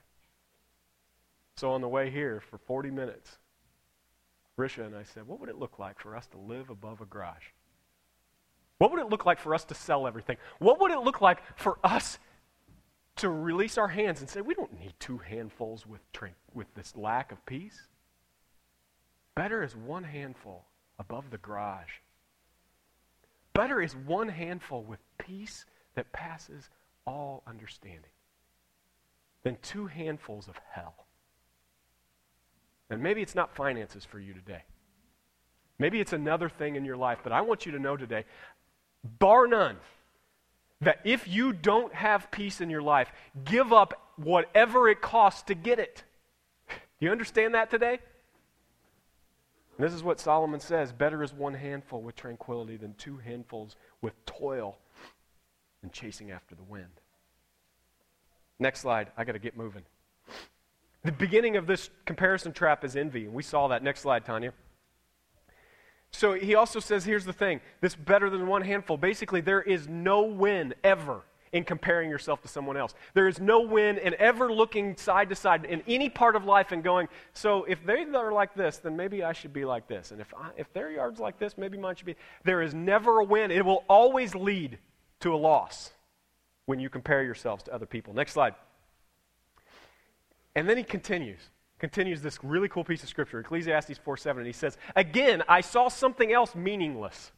[1.55, 3.37] So on the way here for 40 minutes,
[4.57, 7.05] Risha and I said, What would it look like for us to live above a
[7.05, 7.45] garage?
[8.77, 10.37] What would it look like for us to sell everything?
[10.59, 12.17] What would it look like for us
[13.17, 16.01] to release our hands and say, we don't need two handfuls with,
[16.53, 17.87] with this lack of peace.
[19.35, 20.65] Better is one handful
[20.99, 21.99] above the garage.
[23.53, 26.69] Better is one handful with peace that passes
[27.05, 28.11] all understanding
[29.43, 31.05] than two handfuls of hell.
[32.89, 34.63] And maybe it's not finances for you today.
[35.79, 38.25] Maybe it's another thing in your life, but I want you to know today,
[39.19, 39.77] bar none,
[40.83, 43.11] that if you don't have peace in your life,
[43.45, 46.03] give up whatever it costs to get it.
[46.69, 47.99] Do you understand that today?
[49.77, 53.75] And this is what Solomon says Better is one handful with tranquility than two handfuls
[54.01, 54.77] with toil
[55.81, 57.01] and chasing after the wind.
[58.59, 59.11] Next slide.
[59.17, 59.83] I got to get moving.
[61.03, 63.25] The beginning of this comparison trap is envy.
[63.25, 63.83] And we saw that.
[63.83, 64.53] Next slide, Tanya.
[66.13, 68.97] So he also says here's the thing this better than one handful.
[68.97, 71.21] Basically, there is no win ever
[71.51, 72.93] in comparing yourself to someone else.
[73.13, 76.71] There is no win in ever looking side to side in any part of life
[76.71, 80.11] and going, so if they are like this, then maybe I should be like this.
[80.11, 82.15] And if, I, if their yard's like this, maybe mine should be.
[82.43, 83.51] There is never a win.
[83.51, 84.79] It will always lead
[85.19, 85.91] to a loss
[86.65, 88.13] when you compare yourselves to other people.
[88.13, 88.55] Next slide.
[90.55, 91.49] And then he continues
[91.83, 95.59] continues this really cool piece of scripture, Ecclesiastes 4 7, and he says, Again, I
[95.59, 97.33] saw something else meaningless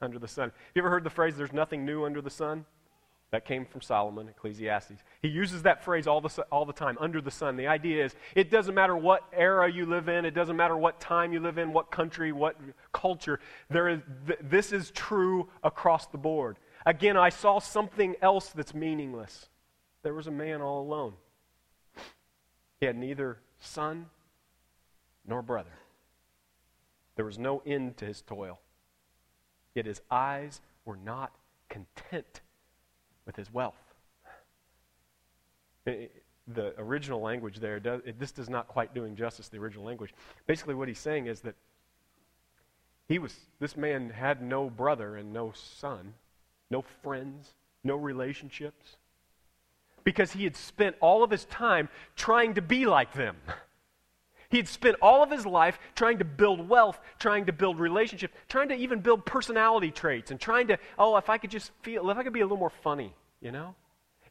[0.00, 0.50] under the sun.
[0.50, 2.64] Have you ever heard the phrase, there's nothing new under the sun?
[3.32, 5.02] That came from Solomon, Ecclesiastes.
[5.20, 7.56] He uses that phrase all the, all the time, under the sun.
[7.56, 11.00] The idea is it doesn't matter what era you live in, it doesn't matter what
[11.00, 12.56] time you live in, what country, what
[12.92, 13.40] culture.
[13.68, 16.56] There is, th- this is true across the board.
[16.86, 19.48] Again, I saw something else that's meaningless.
[20.04, 21.14] There was a man all alone.
[22.78, 24.06] He had neither son
[25.26, 25.78] nor brother.
[27.16, 28.60] There was no end to his toil.
[29.74, 31.32] Yet his eyes were not
[31.68, 32.40] content
[33.26, 33.74] with his wealth.
[35.84, 39.84] the original language there, does, it, this does not quite doing justice to the original
[39.84, 40.14] language.
[40.46, 41.54] Basically, what he's saying is that
[43.08, 46.14] he was, this man had no brother and no son,
[46.70, 48.96] no friends, no relationships,
[50.08, 53.36] because he had spent all of his time trying to be like them.
[54.48, 58.32] He had spent all of his life trying to build wealth, trying to build relationships,
[58.48, 62.08] trying to even build personality traits, and trying to, oh, if I could just feel,
[62.08, 63.74] if I could be a little more funny, you know?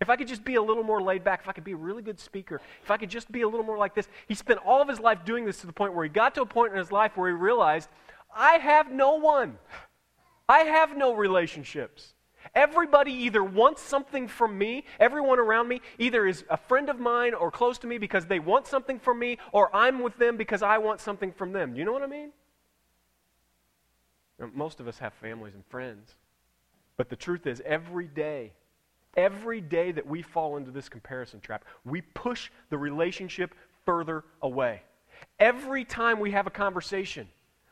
[0.01, 1.77] If I could just be a little more laid back, if I could be a
[1.77, 4.07] really good speaker, if I could just be a little more like this.
[4.27, 6.41] He spent all of his life doing this to the point where he got to
[6.41, 7.87] a point in his life where he realized,
[8.35, 9.59] I have no one.
[10.49, 12.15] I have no relationships.
[12.55, 17.33] Everybody either wants something from me, everyone around me either is a friend of mine
[17.33, 20.61] or close to me because they want something from me, or I'm with them because
[20.61, 21.73] I want something from them.
[21.73, 22.31] Do You know what I mean?
[24.53, 26.15] Most of us have families and friends.
[26.95, 28.53] But the truth is, every day,
[29.15, 33.53] every day that we fall into this comparison trap, we push the relationship
[33.85, 34.81] further away.
[35.39, 37.27] Every time we have a conversation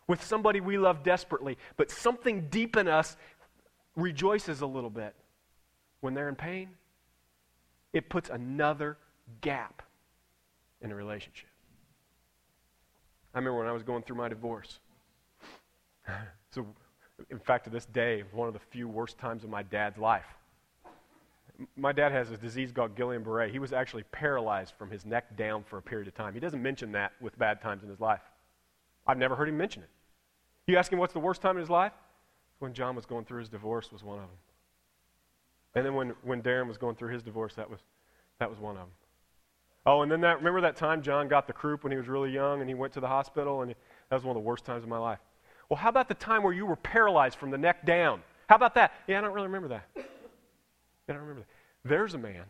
[0.08, 3.18] with somebody we love desperately, but something deep in us
[3.96, 5.16] rejoices a little bit
[6.02, 6.70] when they're in pain,
[7.94, 8.98] it puts another
[9.42, 9.82] gap
[10.82, 11.50] in a relationship.
[13.34, 14.80] I remember when I was going through my divorce.
[16.52, 16.66] so,
[17.30, 20.26] in fact, to this day, one of the few worst times of my dad's life.
[21.78, 23.50] My dad has a disease called Guillain-Barré.
[23.50, 26.34] He was actually paralyzed from his neck down for a period of time.
[26.34, 28.22] He doesn't mention that with bad times in his life.
[29.08, 29.90] I've never heard him mention it.
[30.68, 31.94] You ask him what's the worst time in his life?
[32.60, 34.38] When John was going through his divorce was one of them.
[35.76, 37.80] And then when, when Darren was going through his divorce, that was,
[38.40, 38.92] that was one of them.
[39.86, 42.32] Oh, and then that, remember that time John got the croup when he was really
[42.32, 43.76] young and he went to the hospital and he,
[44.10, 45.20] that was one of the worst times of my life.
[45.70, 48.22] Well, how about the time where you were paralyzed from the neck down?
[48.48, 48.94] How about that?
[49.08, 49.88] Yeah, I don't really remember that.
[49.96, 51.90] I don't remember that.
[51.90, 52.46] There's a man.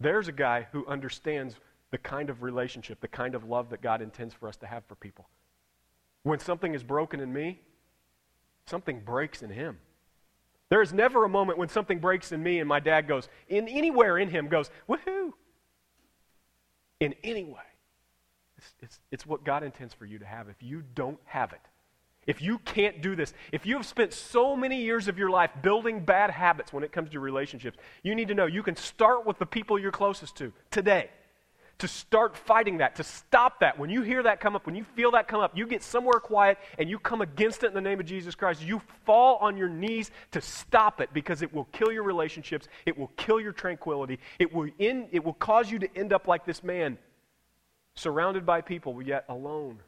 [0.00, 1.56] There's a guy who understands
[1.90, 4.84] the kind of relationship, the kind of love that God intends for us to have
[4.86, 5.28] for people.
[6.22, 7.60] When something is broken in me,
[8.68, 9.78] something breaks in him.
[10.68, 13.68] There is never a moment when something breaks in me and my dad goes, in
[13.68, 15.32] anywhere in him goes, woohoo.
[17.00, 17.60] In any way.
[18.58, 20.48] It's, it's, it's what God intends for you to have.
[20.48, 21.60] If you don't have it,
[22.26, 25.50] if you can't do this, if you have spent so many years of your life
[25.62, 29.24] building bad habits when it comes to relationships, you need to know you can start
[29.24, 31.08] with the people you're closest to today
[31.78, 33.78] to start fighting that, to stop that.
[33.78, 36.18] When you hear that come up, when you feel that come up, you get somewhere
[36.18, 38.62] quiet and you come against it in the name of Jesus Christ.
[38.62, 42.98] You fall on your knees to stop it because it will kill your relationships, it
[42.98, 46.44] will kill your tranquility, it will, in, it will cause you to end up like
[46.44, 46.98] this man,
[47.94, 49.78] surrounded by people, yet alone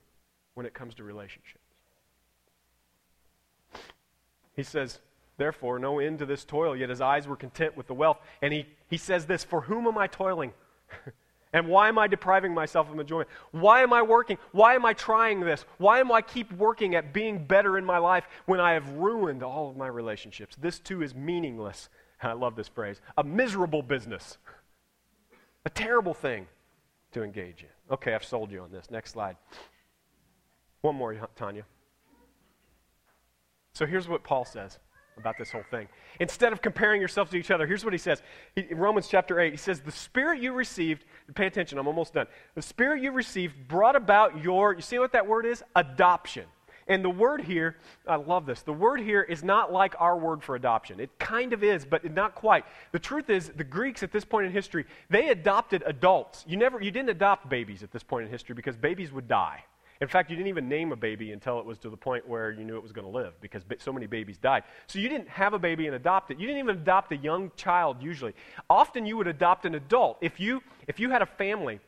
[0.54, 1.58] when it comes to relationships.
[4.54, 5.00] He says,
[5.38, 8.18] Therefore, no end to this toil, yet his eyes were content with the wealth.
[8.42, 10.52] And he, he says this For whom am I toiling?
[11.52, 13.28] And why am I depriving myself of enjoyment?
[13.50, 14.38] Why am I working?
[14.52, 15.64] Why am I trying this?
[15.78, 19.42] Why am I keep working at being better in my life when I have ruined
[19.42, 20.56] all of my relationships?
[20.60, 21.88] This too is meaningless.
[22.22, 23.00] I love this phrase.
[23.16, 24.38] A miserable business.
[25.64, 26.46] A terrible thing
[27.12, 27.94] to engage in.
[27.94, 28.90] Okay, I've sold you on this.
[28.90, 29.36] Next slide.
[30.82, 31.64] One more, Tanya.
[33.72, 34.78] So here's what Paul says
[35.16, 35.88] about this whole thing.
[36.18, 38.22] Instead of comparing yourself to each other, here's what he says.
[38.54, 42.26] He, Romans chapter 8, he says, The Spirit you received, pay attention, I'm almost done.
[42.54, 45.62] The Spirit you received brought about your, you see what that word is?
[45.76, 46.44] Adoption.
[46.90, 47.76] And the word here,
[48.08, 48.62] I love this.
[48.62, 50.98] The word here is not like our word for adoption.
[50.98, 52.64] It kind of is, but not quite.
[52.90, 56.44] The truth is, the Greeks at this point in history, they adopted adults.
[56.48, 59.62] You never, you didn't adopt babies at this point in history because babies would die.
[60.00, 62.50] In fact, you didn't even name a baby until it was to the point where
[62.50, 64.64] you knew it was going to live because so many babies died.
[64.86, 66.40] So you didn't have a baby and adopt it.
[66.40, 68.34] You didn't even adopt a young child usually.
[68.70, 70.16] Often you would adopt an adult.
[70.22, 71.80] If you, if you had a family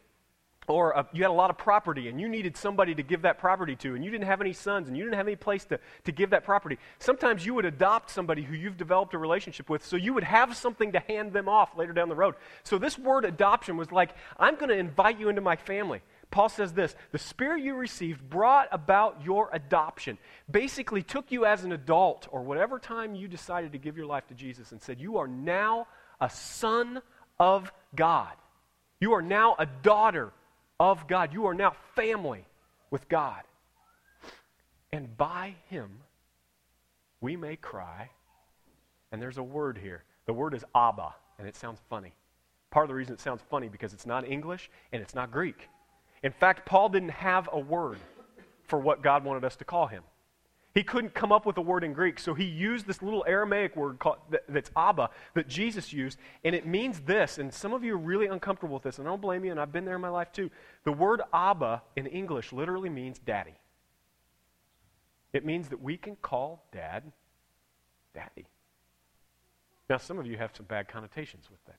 [0.68, 3.38] or a, you had a lot of property and you needed somebody to give that
[3.38, 5.80] property to and you didn't have any sons and you didn't have any place to,
[6.04, 9.82] to give that property, sometimes you would adopt somebody who you've developed a relationship with
[9.84, 12.34] so you would have something to hand them off later down the road.
[12.62, 16.02] So this word adoption was like, I'm going to invite you into my family
[16.32, 20.18] Paul says this The Spirit you received brought about your adoption.
[20.50, 24.26] Basically, took you as an adult or whatever time you decided to give your life
[24.28, 25.86] to Jesus and said, You are now
[26.20, 27.02] a son
[27.38, 28.32] of God.
[28.98, 30.32] You are now a daughter
[30.80, 31.32] of God.
[31.32, 32.46] You are now family
[32.90, 33.42] with God.
[34.90, 35.90] And by Him,
[37.20, 38.10] we may cry.
[39.12, 40.02] And there's a word here.
[40.26, 42.14] The word is Abba, and it sounds funny.
[42.70, 45.68] Part of the reason it sounds funny because it's not English and it's not Greek.
[46.22, 47.98] In fact, Paul didn't have a word
[48.64, 50.02] for what God wanted us to call him.
[50.74, 53.76] He couldn't come up with a word in Greek, so he used this little Aramaic
[53.76, 54.16] word called,
[54.48, 57.36] that's Abba that Jesus used, and it means this.
[57.36, 59.60] And some of you are really uncomfortable with this, and I don't blame you, and
[59.60, 60.50] I've been there in my life too.
[60.84, 63.54] The word Abba in English literally means daddy.
[65.34, 67.12] It means that we can call dad
[68.14, 68.46] daddy.
[69.90, 71.76] Now, some of you have some bad connotations with that.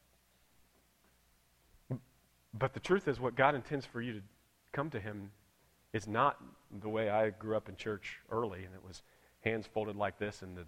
[2.53, 4.21] But the truth is, what God intends for you to
[4.73, 5.31] come to Him
[5.93, 6.37] is not
[6.81, 9.03] the way I grew up in church early, and it was
[9.41, 10.65] hands folded like this, and the,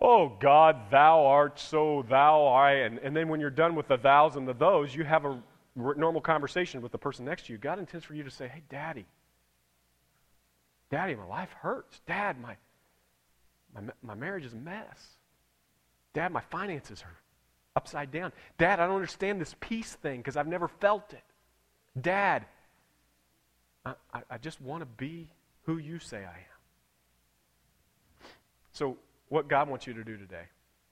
[0.00, 3.96] oh God, thou art so, thou I, and, and then when you're done with the
[3.96, 5.42] thous and the those, you have a
[5.74, 7.58] normal conversation with the person next to you.
[7.58, 9.06] God intends for you to say, hey, Daddy,
[10.90, 12.00] Daddy, my life hurts.
[12.06, 12.56] Dad, my,
[13.74, 15.16] my, my marriage is a mess.
[16.14, 17.16] Dad, my finances are
[17.76, 18.32] upside down.
[18.58, 21.22] Dad, I don't understand this peace thing because I've never felt it.
[22.00, 22.46] Dad,
[23.84, 25.28] I, I, I just want to be
[25.62, 26.58] who you say I am.
[28.72, 28.96] So,
[29.28, 30.44] what God wants you to do today,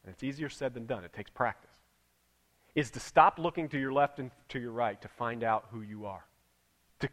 [0.04, 1.70] and it's easier said than done, it takes practice,
[2.74, 5.80] is to stop looking to your left and to your right to find out who
[5.82, 6.24] you are,
[7.00, 7.08] to,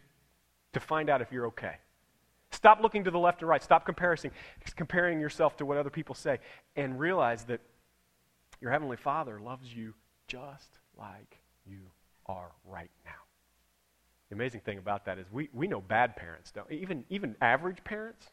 [0.73, 1.75] to find out if you're okay.
[2.51, 3.63] Stop looking to the left and right.
[3.63, 4.31] Stop comparing,
[4.75, 6.39] comparing yourself to what other people say,
[6.75, 7.61] and realize that
[8.61, 9.93] your Heavenly Father loves you
[10.27, 11.79] just like you
[12.25, 13.22] are right now.
[14.33, 17.83] The amazing thing about that is we, we know bad parents, don't even even average
[17.83, 18.31] parents,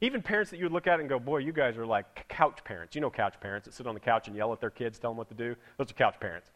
[0.00, 2.62] even parents that you would look at and go, boy, you guys are like couch
[2.62, 2.94] parents.
[2.94, 5.10] You know couch parents that sit on the couch and yell at their kids, tell
[5.10, 5.56] them what to do.
[5.78, 6.52] Those are couch parents.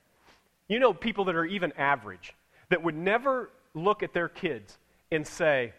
[0.68, 2.32] You know people that are even average
[2.68, 4.78] that would never look at their kids
[5.10, 5.72] and say,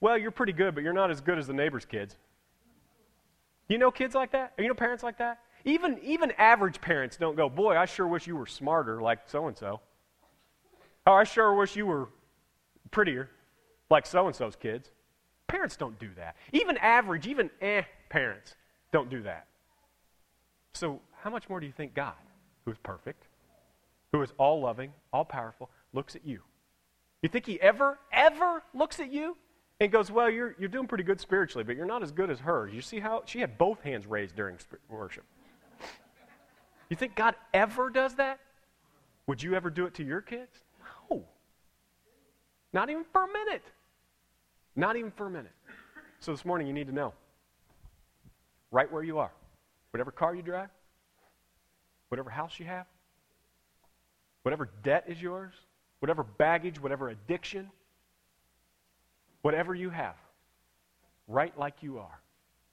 [0.00, 2.16] well, you're pretty good, but you're not as good as the neighbor's kids.
[3.68, 4.54] You know kids like that?
[4.58, 5.38] You know parents like that?
[5.64, 9.46] Even, even average parents don't go, Boy, I sure wish you were smarter like so
[9.46, 9.78] and so.
[11.06, 12.08] Oh, I sure wish you were
[12.90, 13.30] prettier
[13.90, 14.90] like so and so's kids.
[15.46, 16.36] Parents don't do that.
[16.52, 18.54] Even average, even eh parents
[18.92, 19.46] don't do that.
[20.74, 22.14] So, how much more do you think God,
[22.64, 23.26] who is perfect,
[24.12, 26.40] who is all loving, all powerful, looks at you?
[27.22, 29.36] You think He ever, ever looks at you
[29.80, 32.38] and goes, Well, you're, you're doing pretty good spiritually, but you're not as good as
[32.40, 32.68] her.
[32.68, 34.56] You see how she had both hands raised during
[34.88, 35.24] worship.
[36.88, 38.40] You think God ever does that?
[39.26, 40.58] Would you ever do it to your kids?
[42.72, 42.80] No.
[42.80, 43.62] Not even for a minute.
[44.76, 45.52] Not even for a minute.
[46.20, 47.14] So this morning you need to know
[48.70, 49.32] right where you are,
[49.90, 50.68] whatever car you drive,
[52.08, 52.86] whatever house you have,
[54.42, 55.52] whatever debt is yours,
[55.98, 57.70] whatever baggage, whatever addiction,
[59.42, 60.16] whatever you have,
[61.26, 62.20] right like you are,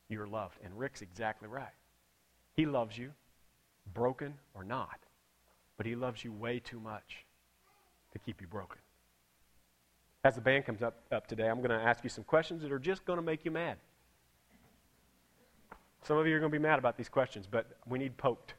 [0.09, 0.57] you're loved.
[0.63, 1.73] And Rick's exactly right.
[2.55, 3.11] He loves you
[3.93, 4.99] broken or not.
[5.77, 7.25] But He loves you way too much
[8.13, 8.79] to keep you broken.
[10.27, 12.69] As the band comes up, up today, I'm going to ask you some questions that
[12.69, 13.77] are just going to make you mad.
[16.03, 18.53] Some of you are going to be mad about these questions, but we need poked.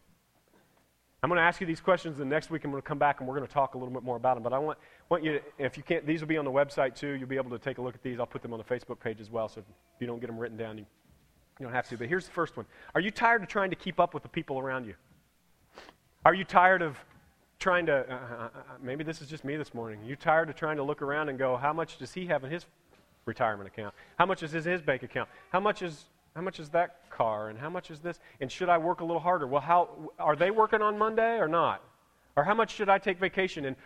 [1.22, 3.20] I'm going to ask you these questions, and next week I'm going to come back
[3.20, 4.42] and we're going to talk a little bit more about them.
[4.42, 4.78] But I want,
[5.10, 7.08] want you to, if you can't, these will be on the website too.
[7.08, 8.18] You'll be able to take a look at these.
[8.18, 9.66] I'll put them on the Facebook page as well, so if
[10.00, 10.86] you don't get them written down, you,
[11.60, 11.98] you don't have to.
[11.98, 12.64] But here's the first one
[12.94, 14.94] Are you tired of trying to keep up with the people around you?
[16.24, 16.96] Are you tired of
[17.58, 20.00] trying to, uh, uh, uh, uh, maybe this is just me this morning.
[20.04, 22.50] You tired of trying to look around and go, how much does he have in
[22.50, 22.66] his
[23.24, 23.94] retirement account?
[24.18, 25.28] How much is his, his bank account?
[25.50, 26.04] How much is,
[26.36, 27.48] how much is that car?
[27.48, 28.20] And how much is this?
[28.40, 29.46] And should I work a little harder?
[29.46, 29.88] Well, how,
[30.18, 31.82] are they working on Monday or not?
[32.36, 33.64] Or how much should I take vacation?
[33.64, 33.76] And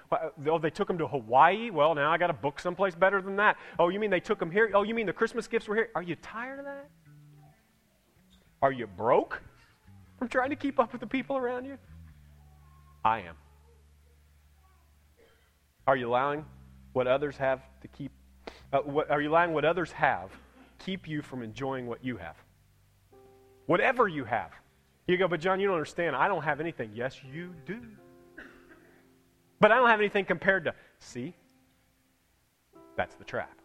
[0.47, 1.71] oh, they took them to Hawaii.
[1.71, 3.57] Well, now I got to book someplace better than that.
[3.79, 4.71] Oh, you mean they took them here?
[4.75, 5.89] Oh, you mean the Christmas gifts were here?
[5.95, 6.91] Are you tired of that?
[8.61, 9.41] Are you broke
[10.19, 11.79] from trying to keep up with the people around you?
[13.03, 13.37] I am.
[15.87, 16.45] Are you allowing
[16.93, 18.13] what others have to keep?
[18.73, 20.31] Uh, what, are you allowing what others have
[20.79, 22.37] keep you from enjoying what you have?
[23.67, 24.51] Whatever you have.
[25.07, 26.15] You go, but John, you don't understand.
[26.15, 26.91] I don't have anything.
[26.95, 27.81] Yes, you do.
[29.61, 30.75] But I don't have anything compared to.
[30.99, 31.35] See?
[32.97, 33.59] That's the trap.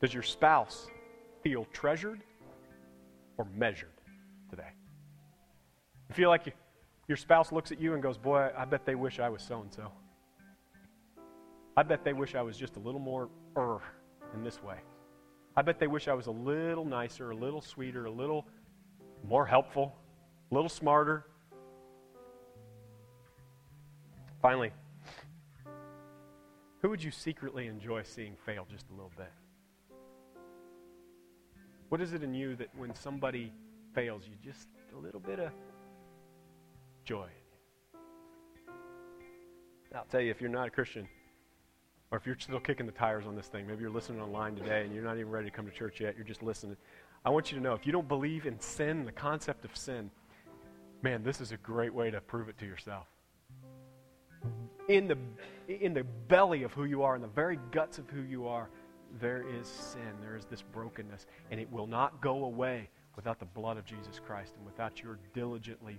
[0.00, 0.86] Does your spouse
[1.42, 2.20] feel treasured
[3.38, 3.88] or measured
[4.50, 4.70] today?
[6.08, 6.52] You feel like you,
[7.08, 9.60] your spouse looks at you and goes, Boy, I bet they wish I was so
[9.60, 9.90] and so.
[11.76, 13.78] I bet they wish I was just a little more er
[14.32, 14.76] in this way.
[15.56, 18.46] I bet they wish I was a little nicer, a little sweeter, a little
[19.26, 19.94] more helpful,
[20.50, 21.26] a little smarter.
[24.40, 24.72] Finally,
[26.82, 29.32] who would you secretly enjoy seeing fail just a little bit?
[31.88, 33.52] What is it in you that when somebody
[33.94, 35.52] fails, you just a little bit of
[37.04, 37.28] joy?
[39.94, 41.06] I'll tell you, if you're not a Christian,
[42.10, 44.82] or if you're still kicking the tires on this thing, maybe you're listening online today
[44.82, 46.76] and you're not even ready to come to church yet, you're just listening.
[47.24, 50.10] I want you to know if you don't believe in sin, the concept of sin,
[51.02, 53.06] man, this is a great way to prove it to yourself.
[54.88, 55.16] In the,
[55.68, 58.68] in the belly of who you are, in the very guts of who you are,
[59.20, 60.02] there is sin.
[60.20, 61.26] There is this brokenness.
[61.50, 65.18] And it will not go away without the blood of Jesus Christ and without your
[65.32, 65.98] diligently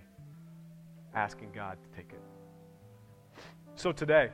[1.16, 2.20] asking God to take it.
[3.74, 4.30] So today,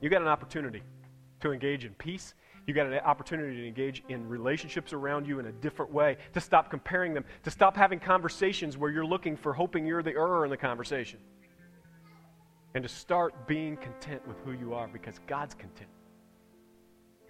[0.00, 0.82] you got an opportunity
[1.40, 2.34] to engage in peace.
[2.66, 6.40] You got an opportunity to engage in relationships around you in a different way, to
[6.40, 10.44] stop comparing them, to stop having conversations where you're looking for hoping you're the error
[10.44, 11.18] in the conversation,
[12.74, 15.90] and to start being content with who you are because God's content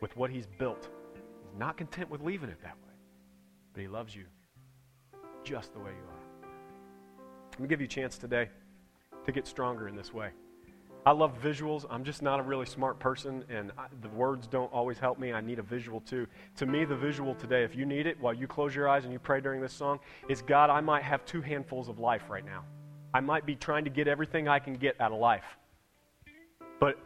[0.01, 0.88] with what He's built.
[1.14, 2.95] He's not content with leaving it that way,
[3.72, 4.24] but He loves you
[5.45, 6.21] just the way you are.
[7.53, 8.48] Let me give you a chance today
[9.26, 10.30] to get stronger in this way.
[11.05, 11.84] I love visuals.
[11.90, 15.32] I'm just not a really smart person, and I, the words don't always help me.
[15.32, 16.26] I need a visual too.
[16.57, 19.12] To me, the visual today, if you need it while you close your eyes and
[19.12, 19.98] you pray during this song,
[20.28, 22.64] is God, I might have two handfuls of life right now.
[23.12, 25.44] I might be trying to get everything I can get out of life,
[26.80, 26.98] but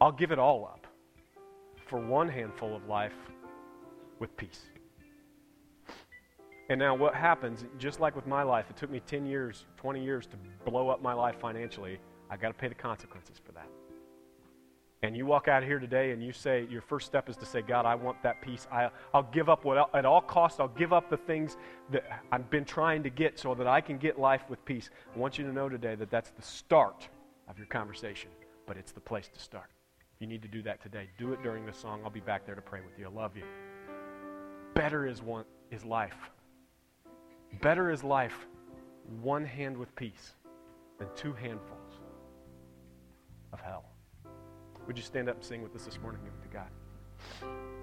[0.00, 0.86] I'll give it all up
[1.86, 3.14] for one handful of life
[4.18, 4.60] with peace.
[6.74, 10.02] And now, what happens, just like with my life, it took me 10 years, 20
[10.02, 10.36] years to
[10.68, 12.00] blow up my life financially.
[12.28, 13.68] I got to pay the consequences for that.
[15.00, 17.62] And you walk out here today and you say, your first step is to say,
[17.62, 18.66] God, I want that peace.
[18.72, 21.58] I, will give up what, at all costs, I'll give up the things
[21.92, 24.90] that I've been trying to get so that I can get life with peace.
[25.14, 27.08] I want you to know today that that's the start
[27.46, 28.30] of your conversation,
[28.66, 29.70] but it's the place to start.
[30.18, 32.00] You need to do that today, do it during the song.
[32.02, 33.06] I'll be back there to pray with you.
[33.06, 33.44] I love you.
[34.74, 36.32] Better is one is life.
[37.60, 38.46] Better is life,
[39.22, 40.32] one hand with peace,
[40.98, 42.00] than two handfuls
[43.52, 43.84] of hell.
[44.86, 46.20] Would you stand up and sing with us this morning?
[46.24, 47.73] Give it to God.